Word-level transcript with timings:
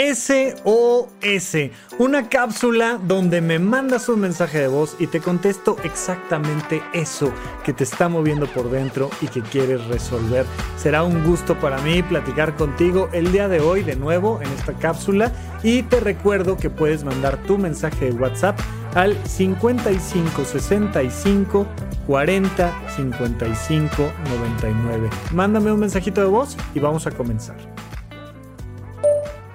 SOS, 0.00 1.56
una 1.98 2.28
cápsula 2.30 2.98
donde 3.02 3.42
me 3.42 3.58
mandas 3.58 4.08
un 4.08 4.20
mensaje 4.20 4.58
de 4.58 4.68
voz 4.68 4.96
y 4.98 5.08
te 5.08 5.20
contesto 5.20 5.76
exactamente 5.84 6.82
eso 6.94 7.30
que 7.64 7.74
te 7.74 7.84
está 7.84 8.08
moviendo 8.08 8.46
por 8.46 8.70
dentro 8.70 9.10
y 9.20 9.28
que 9.28 9.42
quieres 9.42 9.84
resolver. 9.88 10.46
Será 10.78 11.02
un 11.02 11.22
gusto 11.26 11.58
para 11.60 11.78
mí 11.82 12.02
platicar 12.02 12.56
contigo 12.56 13.10
el 13.12 13.30
día 13.30 13.48
de 13.48 13.60
hoy 13.60 13.82
de 13.82 13.96
nuevo 13.96 14.40
en 14.40 14.50
esta 14.52 14.72
cápsula 14.72 15.32
y 15.62 15.82
te 15.82 16.00
recuerdo 16.00 16.56
que 16.56 16.70
puedes 16.70 17.04
mandar 17.04 17.36
tu 17.42 17.58
mensaje 17.58 18.06
de 18.06 18.12
WhatsApp 18.12 18.58
al 18.94 19.14
55 19.26 20.44
65 20.44 21.66
40 22.06 22.90
55 22.96 24.12
99. 24.30 25.10
Mándame 25.32 25.72
un 25.72 25.80
mensajito 25.80 26.22
de 26.22 26.26
voz 26.28 26.56
y 26.74 26.80
vamos 26.80 27.06
a 27.06 27.10
comenzar. 27.10 27.56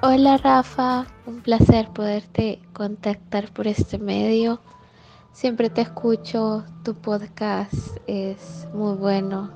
Hola 0.07 0.37
Rafa, 0.37 1.07
un 1.25 1.41
placer 1.41 1.89
poderte 1.89 2.59
contactar 2.73 3.51
por 3.51 3.65
este 3.65 3.97
medio. 3.97 4.61
Siempre 5.33 5.71
te 5.71 5.81
escucho, 5.81 6.63
tu 6.83 6.93
podcast 6.93 7.73
es 8.05 8.67
muy 8.71 8.93
bueno, 8.97 9.49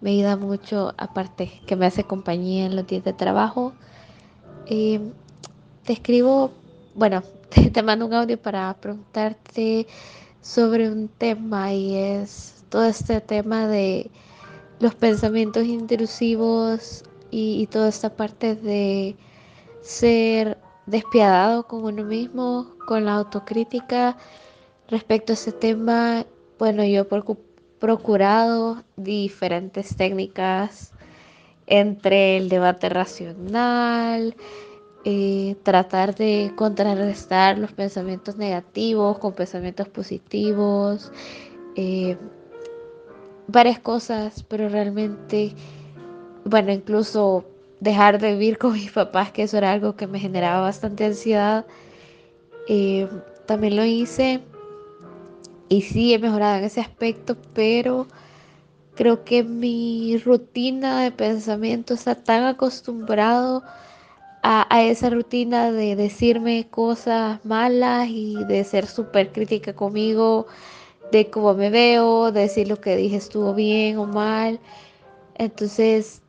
me 0.00 0.10
ayuda 0.10 0.36
mucho, 0.36 0.92
aparte 0.98 1.62
que 1.68 1.76
me 1.76 1.86
hace 1.86 2.02
compañía 2.02 2.66
en 2.66 2.74
los 2.74 2.84
días 2.88 3.04
de 3.04 3.12
trabajo. 3.12 3.74
te 4.66 5.12
escribo, 5.86 6.50
bueno, 6.96 7.22
te, 7.72 7.82
mando 7.84 8.06
un 8.06 8.14
audio 8.14 8.36
para 8.42 8.74
preguntarte 8.74 9.86
sobre 10.40 10.90
un 10.90 11.06
tema 11.06 11.72
y 11.72 11.94
es 11.94 12.64
todo 12.70 12.86
este 12.86 13.20
tema 13.20 13.68
de 13.68 14.10
los 14.80 14.96
pensamientos 14.96 15.64
intrusivos 15.64 17.04
y 17.30 17.68
toda 17.68 17.88
esta 17.88 18.16
parte 18.16 18.56
de 18.56 19.16
ser 19.84 20.56
despiadado 20.86 21.66
con 21.66 21.84
uno 21.84 22.04
mismo, 22.04 22.74
con 22.86 23.04
la 23.04 23.14
autocrítica. 23.14 24.16
Respecto 24.88 25.32
a 25.32 25.34
ese 25.34 25.52
tema, 25.52 26.26
bueno, 26.58 26.84
yo 26.84 27.02
he 27.02 27.34
procurado 27.78 28.82
diferentes 28.96 29.96
técnicas 29.96 30.92
entre 31.66 32.38
el 32.38 32.48
debate 32.48 32.88
racional, 32.88 34.34
eh, 35.04 35.56
tratar 35.62 36.14
de 36.14 36.52
contrarrestar 36.56 37.58
los 37.58 37.72
pensamientos 37.72 38.36
negativos 38.36 39.18
con 39.18 39.34
pensamientos 39.34 39.88
positivos, 39.88 41.12
eh, 41.76 42.16
varias 43.48 43.78
cosas, 43.80 44.44
pero 44.44 44.70
realmente, 44.70 45.54
bueno, 46.44 46.72
incluso 46.72 47.44
dejar 47.84 48.18
de 48.18 48.32
vivir 48.32 48.58
con 48.58 48.72
mis 48.72 48.90
papás, 48.90 49.30
que 49.30 49.42
eso 49.44 49.58
era 49.58 49.70
algo 49.70 49.94
que 49.94 50.06
me 50.06 50.18
generaba 50.18 50.62
bastante 50.62 51.04
ansiedad. 51.04 51.66
Eh, 52.66 53.06
también 53.46 53.76
lo 53.76 53.84
hice 53.84 54.40
y 55.68 55.82
sí 55.82 56.14
he 56.14 56.18
mejorado 56.18 56.56
en 56.58 56.64
ese 56.64 56.80
aspecto, 56.80 57.36
pero 57.52 58.06
creo 58.94 59.24
que 59.24 59.44
mi 59.44 60.16
rutina 60.24 61.02
de 61.02 61.10
pensamiento 61.10 61.92
está 61.94 62.14
tan 62.14 62.44
acostumbrado 62.44 63.62
a, 64.42 64.66
a 64.74 64.82
esa 64.82 65.10
rutina 65.10 65.70
de 65.70 65.94
decirme 65.94 66.66
cosas 66.70 67.44
malas 67.44 68.08
y 68.08 68.44
de 68.44 68.64
ser 68.64 68.86
súper 68.86 69.30
crítica 69.30 69.74
conmigo, 69.74 70.46
de 71.12 71.28
cómo 71.28 71.52
me 71.54 71.68
veo, 71.68 72.32
de 72.32 72.42
decir 72.42 72.66
lo 72.68 72.80
que 72.80 72.96
dije 72.96 73.16
estuvo 73.16 73.52
bien 73.54 73.98
o 73.98 74.06
mal. 74.06 74.58
Entonces 75.36 76.22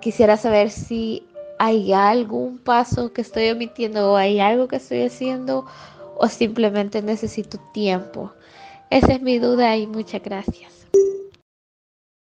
Quisiera 0.00 0.36
saber 0.36 0.70
si 0.70 1.26
hay 1.58 1.92
algún 1.92 2.58
paso 2.58 3.12
que 3.12 3.20
estoy 3.20 3.48
omitiendo 3.50 4.12
o 4.12 4.16
hay 4.16 4.38
algo 4.38 4.68
que 4.68 4.76
estoy 4.76 5.02
haciendo 5.02 5.66
o 6.16 6.28
simplemente 6.28 7.02
necesito 7.02 7.58
tiempo. 7.72 8.32
Esa 8.90 9.14
es 9.14 9.22
mi 9.22 9.38
duda 9.38 9.76
y 9.76 9.86
muchas 9.86 10.22
gracias. 10.22 10.86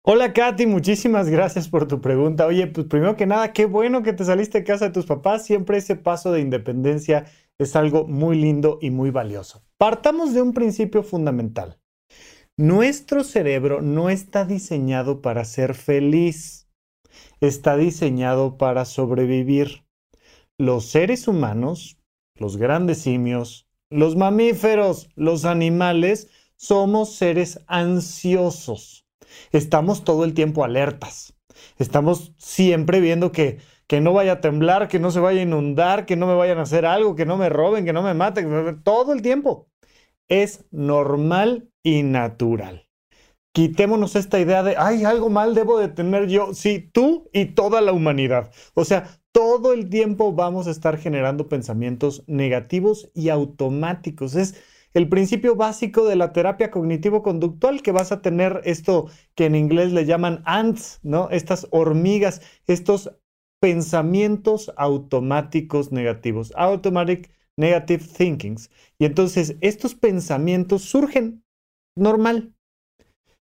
Hola 0.05 0.33
Katy, 0.33 0.67
muchísimas 0.67 1.29
gracias 1.29 1.69
por 1.69 1.87
tu 1.87 2.01
pregunta. 2.01 2.47
Oye, 2.47 2.67
pues 2.67 2.89
primero 2.89 3.17
que 3.17 3.27
nada, 3.27 3.53
qué 3.53 3.67
bueno 3.67 4.03
que 4.03 4.13
te 4.13 4.25
saliste 4.25 4.59
de 4.59 4.65
casa 4.65 4.87
de 4.87 4.93
tus 4.93 5.07
papás. 5.07 5.47
Siempre 5.47 5.79
ese 5.79 5.95
paso 5.95 6.33
de 6.33 6.41
independencia 6.41 7.27
es 7.59 7.77
algo 7.77 8.09
muy 8.09 8.37
lindo 8.37 8.79
y 8.83 8.91
muy 8.91 9.11
valioso. 9.11 9.63
Partamos 9.79 10.35
de 10.35 10.43
un 10.43 10.53
principio 10.53 11.05
fundamental. 11.05 11.79
Nuestro 12.57 13.23
cerebro 13.23 13.81
no 13.81 14.11
está 14.11 14.45
diseñado 14.45 15.23
para 15.23 15.45
ser 15.45 15.75
feliz 15.75 16.62
está 17.41 17.77
diseñado 17.77 18.57
para 18.57 18.85
sobrevivir. 18.85 19.85
Los 20.59 20.87
seres 20.87 21.29
humanos, 21.29 21.99
los 22.37 22.57
grandes 22.57 22.99
simios, 22.99 23.69
los 23.91 24.17
mamíferos, 24.17 25.09
los 25.17 25.45
animales, 25.45 26.29
somos 26.57 27.15
seres 27.15 27.61
ansiosos. 27.67 29.07
Estamos 29.51 30.05
todo 30.05 30.25
el 30.25 30.35
tiempo 30.35 30.65
alertas. 30.65 31.35
Estamos 31.79 32.33
siempre 32.39 33.01
viendo 33.01 33.33
que, 33.33 33.59
que 33.87 34.01
no 34.01 34.13
vaya 34.13 34.33
a 34.33 34.41
temblar, 34.41 34.89
que 34.89 34.99
no 34.99 35.11
se 35.11 35.21
vaya 35.21 35.41
a 35.41 35.45
inundar, 35.45 36.07
que 36.07 36.17
no 36.17 36.27
me 36.27 36.35
vayan 36.35 36.59
a 36.59 36.63
hacer 36.63 36.87
algo, 36.87 37.15
que 37.15 37.27
no 37.27 37.37
me 37.37 37.49
roben, 37.49 37.85
que 37.85 37.93
no 37.93 38.03
me 38.03 38.15
maten, 38.15 38.83
todo 38.83 39.13
el 39.13 39.23
tiempo. 39.23 39.69
Es 40.29 40.65
normal 40.71 41.71
y 41.83 42.03
natural 42.03 42.87
quitémonos 43.53 44.17
esta 44.17 44.41
idea 44.41 44.63
de, 44.63 44.77
ay, 44.79 45.05
algo 45.05 45.29
mal 45.31 45.55
debo 45.55 45.79
de 45.79 45.89
tener 45.89 46.29
yo. 46.29 46.55
Sí, 46.55 46.91
tú 46.93 47.29
y 47.33 47.47
toda 47.47 47.81
la 47.81 47.93
humanidad. 47.93 48.51
O 48.75 48.85
sea, 48.85 49.21
todo 49.33 49.73
el 49.73 49.89
tiempo 49.89 50.33
vamos 50.33 50.67
a 50.67 50.71
estar 50.71 50.99
generando 50.99 51.49
pensamientos 51.49 52.25
negativos 52.27 53.11
y 53.15 53.29
automáticos. 53.29 54.35
Es 54.35 54.57
el 54.95 55.09
principio 55.09 55.57
básico 55.57 56.05
de 56.05 56.17
la 56.17 56.33
terapia 56.33 56.71
cognitivo-conductual 56.71 57.83
que 57.83 57.93
vas 57.93 58.13
a 58.13 58.21
tener 58.21 58.61
esto 58.65 59.09
que 59.35 59.47
en 59.47 59.55
inglés 59.55 59.93
le 59.93 60.05
llaman 60.05 60.43
ants, 60.45 61.01
¿no? 61.03 61.31
Estas 61.31 61.67
hormigas, 61.71 62.43
estos 62.67 63.11
pensamientos 63.61 64.73
automáticos 64.77 65.93
negativos, 65.93 66.53
automatic 66.57 67.31
negative 67.57 68.05
thinkings. 68.05 68.71
Y 68.99 69.05
entonces 69.05 69.57
estos 69.61 69.95
pensamientos 69.95 70.83
surgen 70.83 71.45
normal, 71.97 72.55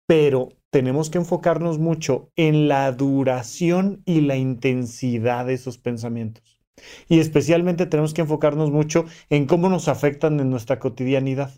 pero 0.06 0.50
tenemos 0.70 1.10
que 1.10 1.18
enfocarnos 1.18 1.78
mucho 1.78 2.30
en 2.36 2.68
la 2.68 2.90
duración 2.92 4.02
y 4.04 4.22
la 4.22 4.36
intensidad 4.36 5.46
de 5.46 5.54
esos 5.54 5.78
pensamientos. 5.78 6.58
Y 7.08 7.20
especialmente 7.20 7.86
tenemos 7.86 8.14
que 8.14 8.22
enfocarnos 8.22 8.70
mucho 8.70 9.04
en 9.30 9.46
cómo 9.46 9.68
nos 9.68 9.88
afectan 9.88 10.40
en 10.40 10.50
nuestra 10.50 10.78
cotidianidad. 10.80 11.52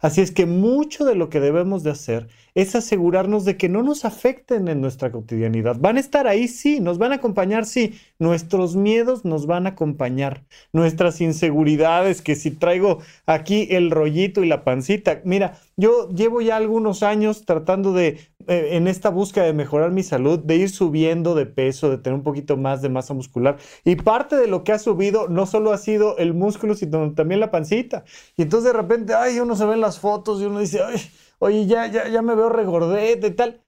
Así 0.00 0.20
es 0.20 0.30
que 0.30 0.46
mucho 0.46 1.04
de 1.04 1.14
lo 1.14 1.28
que 1.28 1.40
debemos 1.40 1.82
de 1.82 1.90
hacer 1.90 2.28
es 2.54 2.74
asegurarnos 2.74 3.44
de 3.44 3.56
que 3.56 3.68
no 3.68 3.82
nos 3.82 4.04
afecten 4.04 4.68
en 4.68 4.80
nuestra 4.80 5.10
cotidianidad. 5.10 5.76
Van 5.78 5.96
a 5.96 6.00
estar 6.00 6.26
ahí, 6.26 6.48
sí, 6.48 6.80
nos 6.80 6.98
van 6.98 7.12
a 7.12 7.16
acompañar, 7.16 7.64
sí. 7.64 7.98
Nuestros 8.18 8.76
miedos 8.76 9.24
nos 9.24 9.46
van 9.46 9.66
a 9.66 9.70
acompañar. 9.70 10.44
Nuestras 10.72 11.20
inseguridades, 11.20 12.20
que 12.20 12.36
si 12.36 12.50
traigo 12.50 13.00
aquí 13.26 13.68
el 13.70 13.90
rollito 13.90 14.44
y 14.44 14.48
la 14.48 14.64
pancita. 14.64 15.22
Mira, 15.24 15.58
yo 15.76 16.08
llevo 16.10 16.40
ya 16.40 16.56
algunos 16.56 17.02
años 17.02 17.44
tratando 17.44 17.92
de, 17.92 18.18
eh, 18.46 18.68
en 18.72 18.88
esta 18.88 19.10
búsqueda 19.10 19.44
de 19.44 19.52
mejorar 19.52 19.90
mi 19.90 20.02
salud, 20.02 20.38
de 20.38 20.56
ir 20.56 20.70
subiendo 20.70 21.34
de 21.34 21.46
peso, 21.46 21.90
de 21.90 21.98
tener 21.98 22.18
un 22.18 22.24
poquito 22.24 22.56
más 22.56 22.82
de 22.82 22.88
masa 22.88 23.14
muscular. 23.14 23.58
Y 23.84 23.96
parte 23.96 24.36
de 24.36 24.46
lo 24.46 24.64
que 24.64 24.72
ha 24.72 24.78
subido 24.78 25.28
no 25.28 25.46
solo 25.46 25.72
ha 25.72 25.78
sido 25.78 26.18
el 26.18 26.34
músculo, 26.34 26.74
sino 26.74 27.14
también 27.14 27.40
la 27.40 27.50
pancita. 27.50 28.04
Y 28.36 28.42
entonces 28.42 28.72
de 28.72 28.78
repente, 28.78 29.14
ay, 29.14 29.40
uno 29.40 29.56
se 29.56 29.64
ve 29.64 29.74
en 29.74 29.80
las 29.80 29.98
fotos 29.98 30.40
y 30.40 30.46
uno 30.46 30.60
dice, 30.60 30.82
ay, 30.82 31.00
oye, 31.38 31.66
ya, 31.66 31.86
ya, 31.86 32.08
ya 32.08 32.22
me 32.22 32.34
veo 32.34 32.48
regordete, 32.48 33.30
tal. 33.30 33.62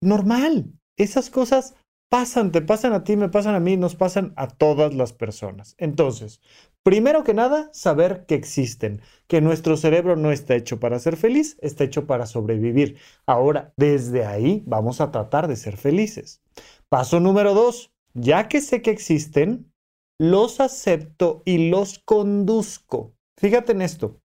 Normal. 0.00 0.72
Esas 0.96 1.30
cosas 1.30 1.74
pasan, 2.08 2.52
te 2.52 2.62
pasan 2.62 2.92
a 2.92 3.02
ti, 3.02 3.16
me 3.16 3.28
pasan 3.28 3.54
a 3.54 3.60
mí, 3.60 3.76
nos 3.76 3.96
pasan 3.96 4.32
a 4.36 4.48
todas 4.48 4.94
las 4.94 5.12
personas. 5.12 5.74
Entonces, 5.78 6.40
primero 6.84 7.24
que 7.24 7.34
nada, 7.34 7.70
saber 7.72 8.26
que 8.26 8.36
existen, 8.36 9.00
que 9.26 9.40
nuestro 9.40 9.76
cerebro 9.76 10.14
no 10.14 10.30
está 10.30 10.54
hecho 10.54 10.78
para 10.78 11.00
ser 11.00 11.16
feliz, 11.16 11.56
está 11.60 11.82
hecho 11.84 12.06
para 12.06 12.26
sobrevivir. 12.26 12.98
Ahora, 13.26 13.72
desde 13.76 14.24
ahí 14.24 14.62
vamos 14.66 15.00
a 15.00 15.10
tratar 15.10 15.48
de 15.48 15.56
ser 15.56 15.76
felices. 15.76 16.42
Paso 16.88 17.18
número 17.18 17.54
dos, 17.54 17.90
ya 18.12 18.48
que 18.48 18.60
sé 18.60 18.82
que 18.82 18.90
existen, 18.90 19.72
los 20.20 20.60
acepto 20.60 21.42
y 21.44 21.70
los 21.70 21.98
conduzco. 21.98 23.14
Fíjate 23.40 23.72
en 23.72 23.82
esto. 23.82 24.20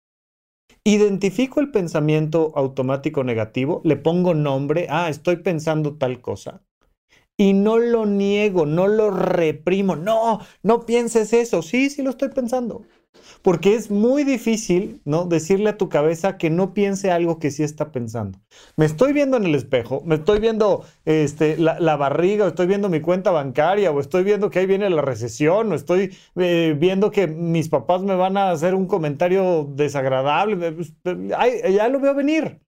Identifico 0.83 1.59
el 1.59 1.71
pensamiento 1.71 2.51
automático 2.55 3.23
negativo, 3.23 3.81
le 3.83 3.97
pongo 3.97 4.33
nombre, 4.33 4.87
ah, 4.89 5.09
estoy 5.09 5.37
pensando 5.37 5.97
tal 5.97 6.21
cosa. 6.21 6.63
Y 7.37 7.53
no 7.53 7.77
lo 7.77 8.05
niego, 8.05 8.65
no 8.65 8.87
lo 8.87 9.11
reprimo. 9.11 9.95
No, 9.95 10.39
no 10.63 10.85
pienses 10.85 11.33
eso. 11.33 11.61
Sí, 11.61 11.89
sí 11.89 12.01
lo 12.01 12.09
estoy 12.09 12.29
pensando. 12.29 12.83
Porque 13.41 13.75
es 13.75 13.91
muy 13.91 14.23
difícil, 14.23 15.01
¿no? 15.05 15.25
Decirle 15.25 15.69
a 15.69 15.77
tu 15.77 15.89
cabeza 15.89 16.37
que 16.37 16.49
no 16.49 16.73
piense 16.73 17.11
algo 17.11 17.39
que 17.39 17.51
sí 17.51 17.63
está 17.63 17.91
pensando. 17.91 18.39
Me 18.75 18.85
estoy 18.85 19.13
viendo 19.13 19.37
en 19.37 19.45
el 19.45 19.55
espejo, 19.55 20.01
me 20.05 20.15
estoy 20.15 20.39
viendo 20.39 20.83
este, 21.05 21.57
la, 21.57 21.95
barriga, 21.95 22.45
o 22.45 22.47
estoy 22.49 22.67
viendo 22.67 22.89
mi 22.89 23.01
cuenta 23.01 23.31
bancaria, 23.31 23.91
o 23.91 23.99
estoy 23.99 24.23
viendo 24.23 24.49
que 24.49 24.59
ahí 24.59 24.65
viene 24.65 24.89
la 24.89 25.01
recesión, 25.01 25.71
o 25.71 25.75
estoy 25.75 26.15
eh, 26.35 26.75
viendo 26.77 27.11
que 27.11 27.27
mis 27.27 27.69
papás 27.69 28.01
me 28.03 28.15
van 28.15 28.37
a 28.37 28.51
hacer 28.51 28.75
un 28.75 28.87
comentario 28.87 29.67
desagradable. 29.75 30.71
Pues, 30.71 30.93
ya 31.03 31.87
lo 31.89 31.99
veo 31.99 32.15
venir. 32.15 32.59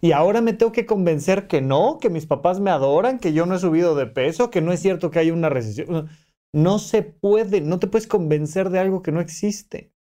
Y 0.00 0.12
ahora 0.12 0.40
me 0.40 0.52
tengo 0.52 0.72
que 0.72 0.86
convencer 0.86 1.46
que 1.46 1.60
no, 1.60 1.98
que 2.00 2.10
mis 2.10 2.26
papás 2.26 2.60
me 2.60 2.70
adoran, 2.70 3.18
que 3.18 3.32
yo 3.32 3.46
no 3.46 3.54
he 3.54 3.58
subido 3.58 3.94
de 3.94 4.06
peso, 4.06 4.50
que 4.50 4.60
no 4.60 4.72
es 4.72 4.80
cierto 4.80 5.10
que 5.10 5.18
hay 5.18 5.30
una 5.30 5.48
recesión. 5.48 6.08
No 6.52 6.78
se 6.78 7.02
puede, 7.02 7.60
no 7.60 7.78
te 7.78 7.86
puedes 7.86 8.06
convencer 8.06 8.70
de 8.70 8.78
algo 8.78 9.02
que 9.02 9.12
no 9.12 9.20
existe. 9.20 9.92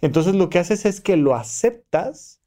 Entonces 0.00 0.34
lo 0.34 0.50
que 0.50 0.58
haces 0.58 0.84
es 0.84 1.00
que 1.00 1.16
lo 1.16 1.34
aceptas 1.34 2.40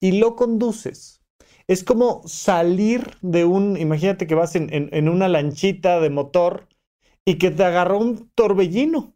y 0.00 0.12
lo 0.12 0.36
conduces. 0.36 1.22
Es 1.66 1.84
como 1.84 2.26
salir 2.26 3.16
de 3.22 3.44
un, 3.44 3.76
imagínate 3.76 4.26
que 4.26 4.34
vas 4.34 4.56
en, 4.56 5.08
una 5.08 5.28
lanchita 5.28 6.00
de 6.00 6.10
motor 6.10 6.68
y 7.24 7.38
que 7.38 7.50
te 7.50 7.64
agarró 7.64 7.98
un 7.98 8.30
torbellino. 8.34 9.14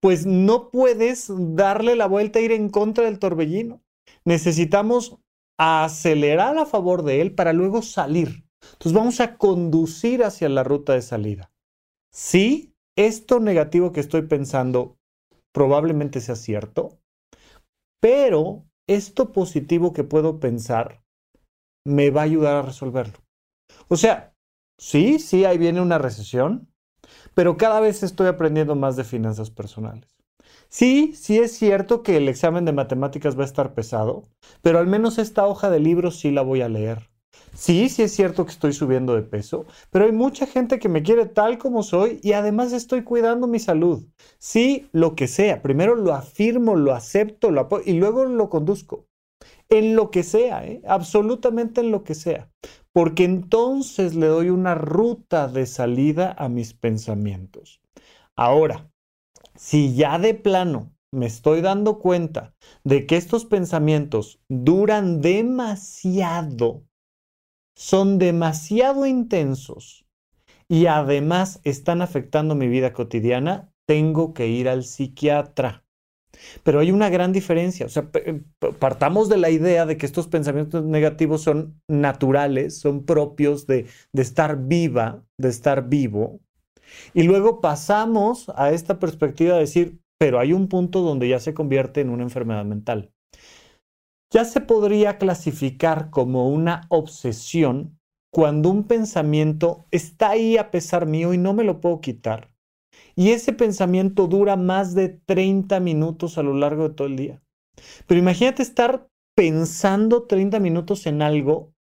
Pues 0.00 0.24
no 0.24 0.70
puedes 0.70 1.26
darle 1.28 1.96
la 1.96 2.06
vuelta 2.06 2.38
e 2.38 2.44
ir 2.44 2.52
en 2.52 2.70
contra 2.70 3.04
del 3.04 3.18
torbellino. 3.18 3.82
Necesitamos 4.24 5.18
acelerar 5.60 6.56
a 6.56 6.64
favor 6.64 7.02
de 7.02 7.20
él 7.20 7.34
para 7.34 7.52
luego 7.52 7.82
salir. 7.82 8.46
Entonces 8.62 8.92
vamos 8.92 9.20
a 9.20 9.36
conducir 9.36 10.24
hacia 10.24 10.48
la 10.48 10.64
ruta 10.64 10.94
de 10.94 11.02
salida. 11.02 11.52
Sí, 12.10 12.74
esto 12.96 13.40
negativo 13.40 13.92
que 13.92 14.00
estoy 14.00 14.22
pensando 14.22 14.98
probablemente 15.52 16.20
sea 16.20 16.36
cierto, 16.36 16.98
pero 18.00 18.64
esto 18.88 19.32
positivo 19.32 19.92
que 19.92 20.04
puedo 20.04 20.40
pensar 20.40 21.02
me 21.84 22.10
va 22.10 22.22
a 22.22 22.24
ayudar 22.24 22.56
a 22.56 22.62
resolverlo. 22.62 23.18
O 23.88 23.96
sea, 23.96 24.34
sí, 24.78 25.18
sí, 25.18 25.44
ahí 25.44 25.58
viene 25.58 25.80
una 25.80 25.98
recesión, 25.98 26.72
pero 27.34 27.56
cada 27.56 27.80
vez 27.80 28.02
estoy 28.02 28.28
aprendiendo 28.28 28.74
más 28.76 28.96
de 28.96 29.04
finanzas 29.04 29.50
personales. 29.50 30.19
Sí, 30.70 31.12
sí 31.14 31.38
es 31.38 31.52
cierto 31.52 32.02
que 32.02 32.16
el 32.16 32.28
examen 32.28 32.64
de 32.64 32.72
matemáticas 32.72 33.36
va 33.36 33.42
a 33.42 33.46
estar 33.46 33.74
pesado, 33.74 34.22
pero 34.62 34.78
al 34.78 34.86
menos 34.86 35.18
esta 35.18 35.46
hoja 35.46 35.68
de 35.70 35.80
libros 35.80 36.18
sí 36.18 36.30
la 36.30 36.42
voy 36.42 36.62
a 36.62 36.68
leer. 36.68 37.10
Sí, 37.54 37.88
sí 37.88 38.02
es 38.02 38.12
cierto 38.12 38.44
que 38.44 38.52
estoy 38.52 38.72
subiendo 38.72 39.14
de 39.14 39.22
peso, 39.22 39.66
pero 39.90 40.04
hay 40.04 40.12
mucha 40.12 40.46
gente 40.46 40.78
que 40.78 40.88
me 40.88 41.02
quiere 41.02 41.26
tal 41.26 41.58
como 41.58 41.82
soy 41.82 42.20
y 42.22 42.32
además 42.32 42.72
estoy 42.72 43.02
cuidando 43.02 43.48
mi 43.48 43.58
salud. 43.58 44.04
Sí, 44.38 44.88
lo 44.92 45.14
que 45.16 45.26
sea. 45.26 45.60
Primero 45.60 45.96
lo 45.96 46.14
afirmo, 46.14 46.76
lo 46.76 46.94
acepto, 46.94 47.50
lo 47.50 47.62
apoyo 47.62 47.82
y 47.86 47.94
luego 47.98 48.24
lo 48.24 48.48
conduzco. 48.48 49.06
En 49.70 49.96
lo 49.96 50.10
que 50.10 50.22
sea, 50.22 50.66
¿eh? 50.66 50.82
absolutamente 50.86 51.80
en 51.80 51.90
lo 51.90 52.04
que 52.04 52.14
sea. 52.14 52.50
Porque 52.92 53.24
entonces 53.24 54.14
le 54.14 54.26
doy 54.26 54.50
una 54.50 54.74
ruta 54.74 55.48
de 55.48 55.66
salida 55.66 56.34
a 56.38 56.48
mis 56.48 56.74
pensamientos. 56.74 57.80
Ahora, 58.36 58.89
si 59.60 59.94
ya 59.94 60.18
de 60.18 60.32
plano 60.32 60.90
me 61.12 61.26
estoy 61.26 61.60
dando 61.60 61.98
cuenta 61.98 62.54
de 62.82 63.04
que 63.04 63.18
estos 63.18 63.44
pensamientos 63.44 64.40
duran 64.48 65.20
demasiado, 65.20 66.86
son 67.76 68.18
demasiado 68.18 69.04
intensos 69.04 70.06
y 70.66 70.86
además 70.86 71.60
están 71.64 72.00
afectando 72.00 72.54
mi 72.54 72.68
vida 72.68 72.94
cotidiana, 72.94 73.70
tengo 73.86 74.32
que 74.32 74.48
ir 74.48 74.66
al 74.66 74.82
psiquiatra. 74.82 75.84
Pero 76.62 76.80
hay 76.80 76.90
una 76.90 77.10
gran 77.10 77.32
diferencia. 77.32 77.84
O 77.84 77.90
sea, 77.90 78.08
eh, 78.14 78.40
partamos 78.78 79.28
de 79.28 79.36
la 79.36 79.50
idea 79.50 79.84
de 79.84 79.98
que 79.98 80.06
estos 80.06 80.26
pensamientos 80.26 80.84
negativos 80.84 81.42
son 81.42 81.82
naturales, 81.86 82.78
son 82.78 83.04
propios 83.04 83.66
de, 83.66 83.86
de 84.14 84.22
estar 84.22 84.56
viva, 84.56 85.22
de 85.36 85.48
estar 85.50 85.86
vivo. 85.86 86.40
Y 87.14 87.22
luego 87.22 87.60
pasamos 87.60 88.50
a 88.56 88.70
esta 88.70 88.98
perspectiva 88.98 89.54
de 89.54 89.60
decir, 89.60 90.00
pero 90.18 90.38
hay 90.38 90.52
un 90.52 90.68
punto 90.68 91.00
donde 91.00 91.28
ya 91.28 91.40
se 91.40 91.54
convierte 91.54 92.00
en 92.00 92.10
una 92.10 92.22
enfermedad 92.22 92.64
mental 92.64 93.12
ya 94.32 94.44
se 94.44 94.60
podría 94.60 95.18
clasificar 95.18 96.10
como 96.10 96.48
una 96.48 96.86
obsesión 96.88 97.98
cuando 98.32 98.70
un 98.70 98.84
pensamiento 98.84 99.86
está 99.90 100.30
ahí 100.30 100.56
a 100.56 100.70
pesar 100.70 101.06
mío 101.06 101.34
y 101.34 101.38
no 101.38 101.52
me 101.52 101.64
lo 101.64 101.80
puedo 101.80 102.00
quitar. 102.00 102.52
Y 103.16 103.30
ese 103.30 103.52
pensamiento 103.52 104.28
dura 104.28 104.56
más 104.56 104.94
de 104.94 105.08
30 105.08 105.80
minutos 105.80 106.38
a 106.38 106.42
lo 106.42 106.54
largo 106.54 106.88
de 106.88 106.94
todo 106.94 107.08
el 107.08 107.16
día. 107.16 107.42
Pero 108.06 108.20
imagínate 108.20 108.62
estar 108.62 109.08
pensando 109.36 110.24
30 110.24 110.60
minutos 110.60 111.06
en 111.06 111.22
algo 111.22 111.72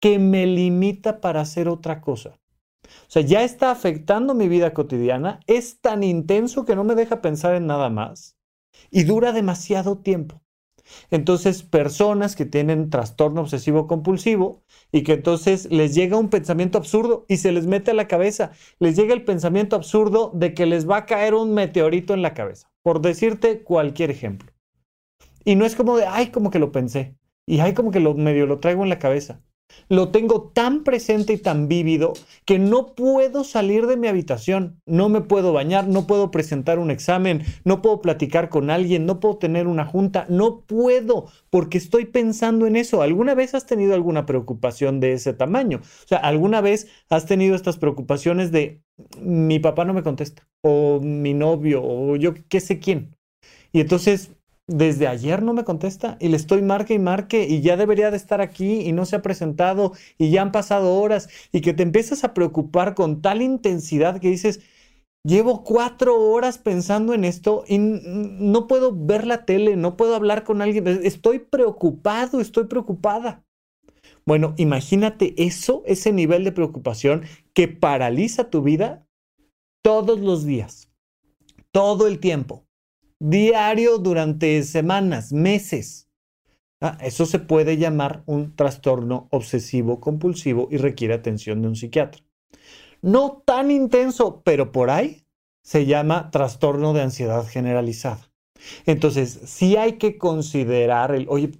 que 0.00 0.18
me 0.18 0.46
limita 0.46 1.20
para 1.20 1.40
hacer 1.40 1.68
otra 1.68 2.00
cosa. 2.00 2.38
O 2.84 3.10
sea, 3.10 3.22
ya 3.22 3.42
está 3.42 3.70
afectando 3.70 4.34
mi 4.34 4.48
vida 4.48 4.72
cotidiana, 4.74 5.40
es 5.46 5.80
tan 5.80 6.02
intenso 6.02 6.64
que 6.64 6.76
no 6.76 6.84
me 6.84 6.94
deja 6.94 7.20
pensar 7.20 7.54
en 7.54 7.66
nada 7.66 7.90
más 7.90 8.36
y 8.90 9.04
dura 9.04 9.32
demasiado 9.32 9.98
tiempo. 9.98 10.40
Entonces, 11.10 11.62
personas 11.62 12.36
que 12.36 12.44
tienen 12.44 12.90
trastorno 12.90 13.40
obsesivo 13.40 13.86
compulsivo 13.86 14.62
y 14.92 15.02
que 15.02 15.14
entonces 15.14 15.70
les 15.70 15.94
llega 15.94 16.18
un 16.18 16.28
pensamiento 16.28 16.76
absurdo 16.76 17.24
y 17.26 17.38
se 17.38 17.52
les 17.52 17.66
mete 17.66 17.92
a 17.92 17.94
la 17.94 18.06
cabeza, 18.06 18.52
les 18.80 18.96
llega 18.96 19.14
el 19.14 19.24
pensamiento 19.24 19.76
absurdo 19.76 20.30
de 20.34 20.52
que 20.52 20.66
les 20.66 20.88
va 20.88 20.98
a 20.98 21.06
caer 21.06 21.34
un 21.34 21.54
meteorito 21.54 22.12
en 22.12 22.20
la 22.20 22.34
cabeza, 22.34 22.70
por 22.82 23.00
decirte 23.00 23.62
cualquier 23.62 24.10
ejemplo. 24.10 24.52
Y 25.44 25.56
no 25.56 25.64
es 25.64 25.74
como 25.74 25.96
de, 25.96 26.06
ay, 26.06 26.28
como 26.28 26.50
que 26.50 26.58
lo 26.58 26.70
pensé, 26.70 27.16
y 27.46 27.60
ay, 27.60 27.72
como 27.72 27.90
que 27.90 28.00
lo 28.00 28.14
medio 28.14 28.46
lo 28.46 28.60
traigo 28.60 28.82
en 28.82 28.90
la 28.90 28.98
cabeza 28.98 29.40
lo 29.88 30.10
tengo 30.10 30.50
tan 30.54 30.84
presente 30.84 31.34
y 31.34 31.38
tan 31.38 31.68
vívido 31.68 32.14
que 32.44 32.58
no 32.58 32.94
puedo 32.94 33.44
salir 33.44 33.86
de 33.86 33.96
mi 33.96 34.08
habitación, 34.08 34.80
no 34.86 35.08
me 35.08 35.20
puedo 35.20 35.52
bañar, 35.52 35.86
no 35.86 36.06
puedo 36.06 36.30
presentar 36.30 36.78
un 36.78 36.90
examen, 36.90 37.42
no 37.64 37.82
puedo 37.82 38.00
platicar 38.00 38.48
con 38.48 38.70
alguien, 38.70 39.06
no 39.06 39.20
puedo 39.20 39.36
tener 39.36 39.66
una 39.66 39.84
junta, 39.84 40.26
no 40.28 40.60
puedo 40.60 41.26
porque 41.50 41.78
estoy 41.78 42.06
pensando 42.06 42.66
en 42.66 42.76
eso. 42.76 43.02
¿Alguna 43.02 43.34
vez 43.34 43.54
has 43.54 43.66
tenido 43.66 43.94
alguna 43.94 44.26
preocupación 44.26 45.00
de 45.00 45.12
ese 45.12 45.32
tamaño? 45.32 45.78
O 45.78 46.08
sea, 46.08 46.18
¿alguna 46.18 46.60
vez 46.60 46.88
has 47.10 47.26
tenido 47.26 47.54
estas 47.54 47.78
preocupaciones 47.78 48.52
de 48.52 48.82
mi 49.20 49.58
papá 49.58 49.84
no 49.84 49.94
me 49.94 50.02
contesta 50.02 50.46
o 50.62 51.00
mi 51.00 51.34
novio 51.34 51.82
o 51.82 52.16
yo 52.16 52.34
qué 52.48 52.60
sé 52.60 52.78
quién? 52.78 53.16
Y 53.72 53.80
entonces 53.80 54.30
desde 54.66 55.06
ayer 55.06 55.42
no 55.42 55.52
me 55.52 55.64
contesta 55.64 56.16
y 56.20 56.28
le 56.28 56.36
estoy 56.36 56.62
marque 56.62 56.94
y 56.94 56.98
marque 56.98 57.46
y 57.46 57.60
ya 57.60 57.76
debería 57.76 58.10
de 58.10 58.16
estar 58.16 58.40
aquí 58.40 58.80
y 58.80 58.92
no 58.92 59.04
se 59.04 59.16
ha 59.16 59.22
presentado 59.22 59.92
y 60.16 60.30
ya 60.30 60.42
han 60.42 60.52
pasado 60.52 60.94
horas 60.94 61.28
y 61.52 61.60
que 61.60 61.74
te 61.74 61.82
empiezas 61.82 62.24
a 62.24 62.32
preocupar 62.32 62.94
con 62.94 63.20
tal 63.20 63.42
intensidad 63.42 64.20
que 64.20 64.30
dices, 64.30 64.60
llevo 65.22 65.64
cuatro 65.64 66.18
horas 66.18 66.58
pensando 66.58 67.12
en 67.12 67.24
esto 67.24 67.64
y 67.68 67.78
no 67.78 68.66
puedo 68.66 68.94
ver 68.94 69.26
la 69.26 69.44
tele, 69.44 69.76
no 69.76 69.96
puedo 69.96 70.14
hablar 70.14 70.44
con 70.44 70.62
alguien, 70.62 70.86
estoy 71.04 71.40
preocupado, 71.40 72.40
estoy 72.40 72.64
preocupada. 72.64 73.44
Bueno, 74.26 74.54
imagínate 74.56 75.34
eso, 75.36 75.82
ese 75.84 76.10
nivel 76.10 76.44
de 76.44 76.52
preocupación 76.52 77.24
que 77.52 77.68
paraliza 77.68 78.48
tu 78.48 78.62
vida 78.62 79.06
todos 79.82 80.20
los 80.20 80.46
días, 80.46 80.90
todo 81.70 82.06
el 82.06 82.18
tiempo 82.18 82.63
diario 83.30 83.96
durante 83.96 84.62
semanas, 84.64 85.32
meses. 85.32 86.10
Ah, 86.80 86.98
eso 87.00 87.24
se 87.24 87.38
puede 87.38 87.78
llamar 87.78 88.22
un 88.26 88.54
trastorno 88.54 89.28
obsesivo 89.30 89.98
compulsivo 89.98 90.68
y 90.70 90.76
requiere 90.76 91.14
atención 91.14 91.62
de 91.62 91.68
un 91.68 91.76
psiquiatra. 91.76 92.22
No 93.00 93.42
tan 93.46 93.70
intenso, 93.70 94.42
pero 94.44 94.72
por 94.72 94.90
ahí 94.90 95.24
se 95.62 95.86
llama 95.86 96.30
trastorno 96.30 96.92
de 96.92 97.00
ansiedad 97.00 97.46
generalizada. 97.46 98.30
Entonces, 98.84 99.40
sí 99.44 99.76
hay 99.76 99.94
que 99.94 100.18
considerar 100.18 101.14
el, 101.14 101.26
oye, 101.30 101.52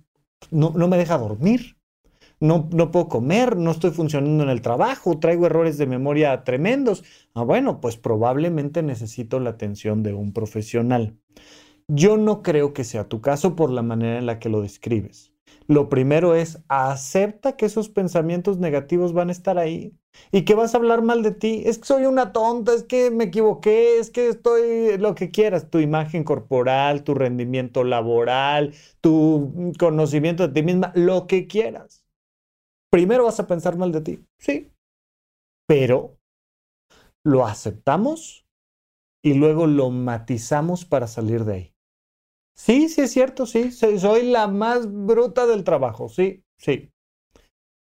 no, 0.50 0.70
no 0.76 0.86
me 0.88 0.98
deja 0.98 1.16
dormir, 1.16 1.78
no, 2.40 2.68
puedo 2.68 3.08
comer, 3.08 3.56
no 3.56 3.70
estoy 3.70 3.90
funcionando 3.90 4.44
en 4.44 4.50
el 4.50 4.62
trabajo, 4.62 5.18
traigo 5.18 5.46
errores 5.46 5.78
de 5.78 5.86
memoria 5.86 6.44
tremendos. 6.44 7.04
Ah, 7.34 7.42
bueno, 7.42 7.80
pues 7.80 7.96
probablemente 7.96 8.82
necesito 8.82 9.40
la 9.40 9.50
atención 9.50 10.02
de 10.02 10.14
un 10.14 10.32
profesional. 10.32 11.16
Yo 11.88 12.16
no 12.16 12.42
creo 12.42 12.72
que 12.72 12.84
sea 12.84 13.08
tu 13.08 13.20
caso 13.20 13.56
por 13.56 13.70
la 13.70 13.82
manera 13.82 14.18
en 14.18 14.26
la 14.26 14.38
que 14.38 14.48
lo 14.48 14.62
describes. 14.62 15.32
Lo 15.66 15.88
primero 15.88 16.34
es 16.34 16.58
acepta 16.68 17.56
que 17.56 17.66
esos 17.66 17.88
pensamientos 17.88 18.58
negativos 18.58 19.12
van 19.14 19.30
a 19.30 19.32
estar 19.32 19.58
ahí 19.58 19.94
y 20.30 20.42
que 20.44 20.54
vas 20.54 20.74
a 20.74 20.78
hablar 20.78 21.02
mal 21.02 21.22
de 21.22 21.30
ti. 21.32 21.62
Es 21.64 21.78
que 21.78 21.86
soy 21.86 22.04
una 22.04 22.32
tonta, 22.32 22.74
es 22.74 22.84
que 22.84 23.10
me 23.10 23.24
equivoqué, 23.24 23.98
es 23.98 24.10
que 24.10 24.28
estoy 24.28 24.98
lo 24.98 25.14
que 25.14 25.30
quieras, 25.30 25.70
tu 25.70 25.78
imagen 25.78 26.24
corporal, 26.24 27.04
tu 27.04 27.14
rendimiento 27.14 27.84
laboral, 27.84 28.74
tu 29.00 29.72
conocimiento 29.78 30.46
de 30.48 30.54
ti 30.54 30.62
misma, 30.62 30.92
lo 30.94 31.26
que 31.26 31.46
quieras. 31.46 32.03
Primero 32.94 33.24
vas 33.24 33.40
a 33.40 33.48
pensar 33.48 33.76
mal 33.76 33.90
de 33.90 34.00
ti, 34.02 34.24
sí, 34.38 34.70
pero 35.66 36.16
lo 37.24 37.44
aceptamos 37.44 38.46
y 39.20 39.34
luego 39.34 39.66
lo 39.66 39.90
matizamos 39.90 40.84
para 40.84 41.08
salir 41.08 41.44
de 41.44 41.54
ahí. 41.54 41.74
Sí, 42.56 42.88
sí 42.88 43.00
es 43.00 43.10
cierto, 43.10 43.46
sí. 43.46 43.72
Soy, 43.72 44.30
la 44.30 44.46
más 44.46 44.86
bruta 44.92 45.44
del 45.44 45.64
trabajo, 45.64 46.08
sí, 46.08 46.44
sí. 46.56 46.92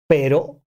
Pero 0.09 0.62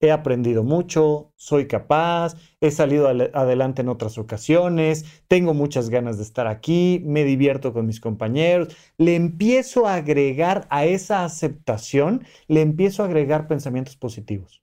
he 0.00 0.10
aprendido 0.10 0.62
mucho, 0.62 1.32
soy 1.36 1.66
capaz, 1.66 2.34
he 2.60 2.70
salido 2.70 3.08
adelante 3.08 3.82
en 3.82 3.88
otras 3.88 4.18
ocasiones, 4.18 5.04
tengo 5.28 5.54
muchas 5.54 5.88
ganas 5.88 6.18
de 6.18 6.24
estar 6.24 6.46
aquí, 6.46 7.02
me 7.04 7.24
divierto 7.24 7.72
con 7.72 7.86
mis 7.86 8.00
compañeros, 8.00 8.76
le 8.98 9.14
empiezo 9.14 9.86
a 9.86 9.94
agregar 9.94 10.66
a 10.70 10.84
esa 10.84 11.24
aceptación, 11.24 12.24
le 12.48 12.60
empiezo 12.60 13.02
a 13.02 13.06
agregar 13.06 13.48
pensamientos 13.48 13.96
positivos. 13.96 14.62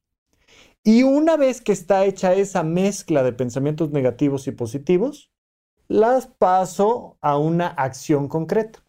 Y 0.84 1.04
una 1.04 1.38
vez 1.38 1.62
que 1.62 1.72
está 1.72 2.06
hecha 2.06 2.34
esa 2.34 2.64
mezcla 2.64 3.24
de 3.24 3.34
pensamientos 3.34 3.92
negativos 3.92 4.48
y 4.48 4.52
positivos, 4.52 5.32
las 5.88 6.28
paso 6.28 7.18
a 7.22 7.38
una 7.38 7.68
acción 7.68 8.28
concreta. 8.28 8.84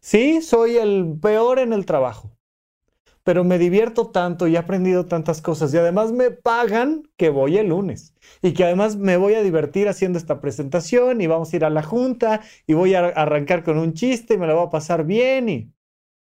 Sí, 0.00 0.42
soy 0.42 0.76
el 0.76 1.18
peor 1.20 1.58
en 1.58 1.72
el 1.72 1.86
trabajo, 1.86 2.35
pero 3.26 3.42
me 3.42 3.58
divierto 3.58 4.06
tanto 4.06 4.46
y 4.46 4.54
he 4.54 4.58
aprendido 4.58 5.06
tantas 5.06 5.42
cosas 5.42 5.74
y 5.74 5.78
además 5.78 6.12
me 6.12 6.30
pagan 6.30 7.02
que 7.16 7.28
voy 7.28 7.58
el 7.58 7.70
lunes 7.70 8.14
y 8.40 8.52
que 8.52 8.62
además 8.62 8.94
me 8.94 9.16
voy 9.16 9.34
a 9.34 9.42
divertir 9.42 9.88
haciendo 9.88 10.16
esta 10.16 10.40
presentación 10.40 11.20
y 11.20 11.26
vamos 11.26 11.52
a 11.52 11.56
ir 11.56 11.64
a 11.64 11.70
la 11.70 11.82
junta 11.82 12.42
y 12.68 12.74
voy 12.74 12.94
a 12.94 13.00
arrancar 13.00 13.64
con 13.64 13.78
un 13.78 13.94
chiste 13.94 14.34
y 14.34 14.38
me 14.38 14.46
lo 14.46 14.54
voy 14.54 14.68
a 14.68 14.70
pasar 14.70 15.04
bien 15.04 15.48
y, 15.48 15.72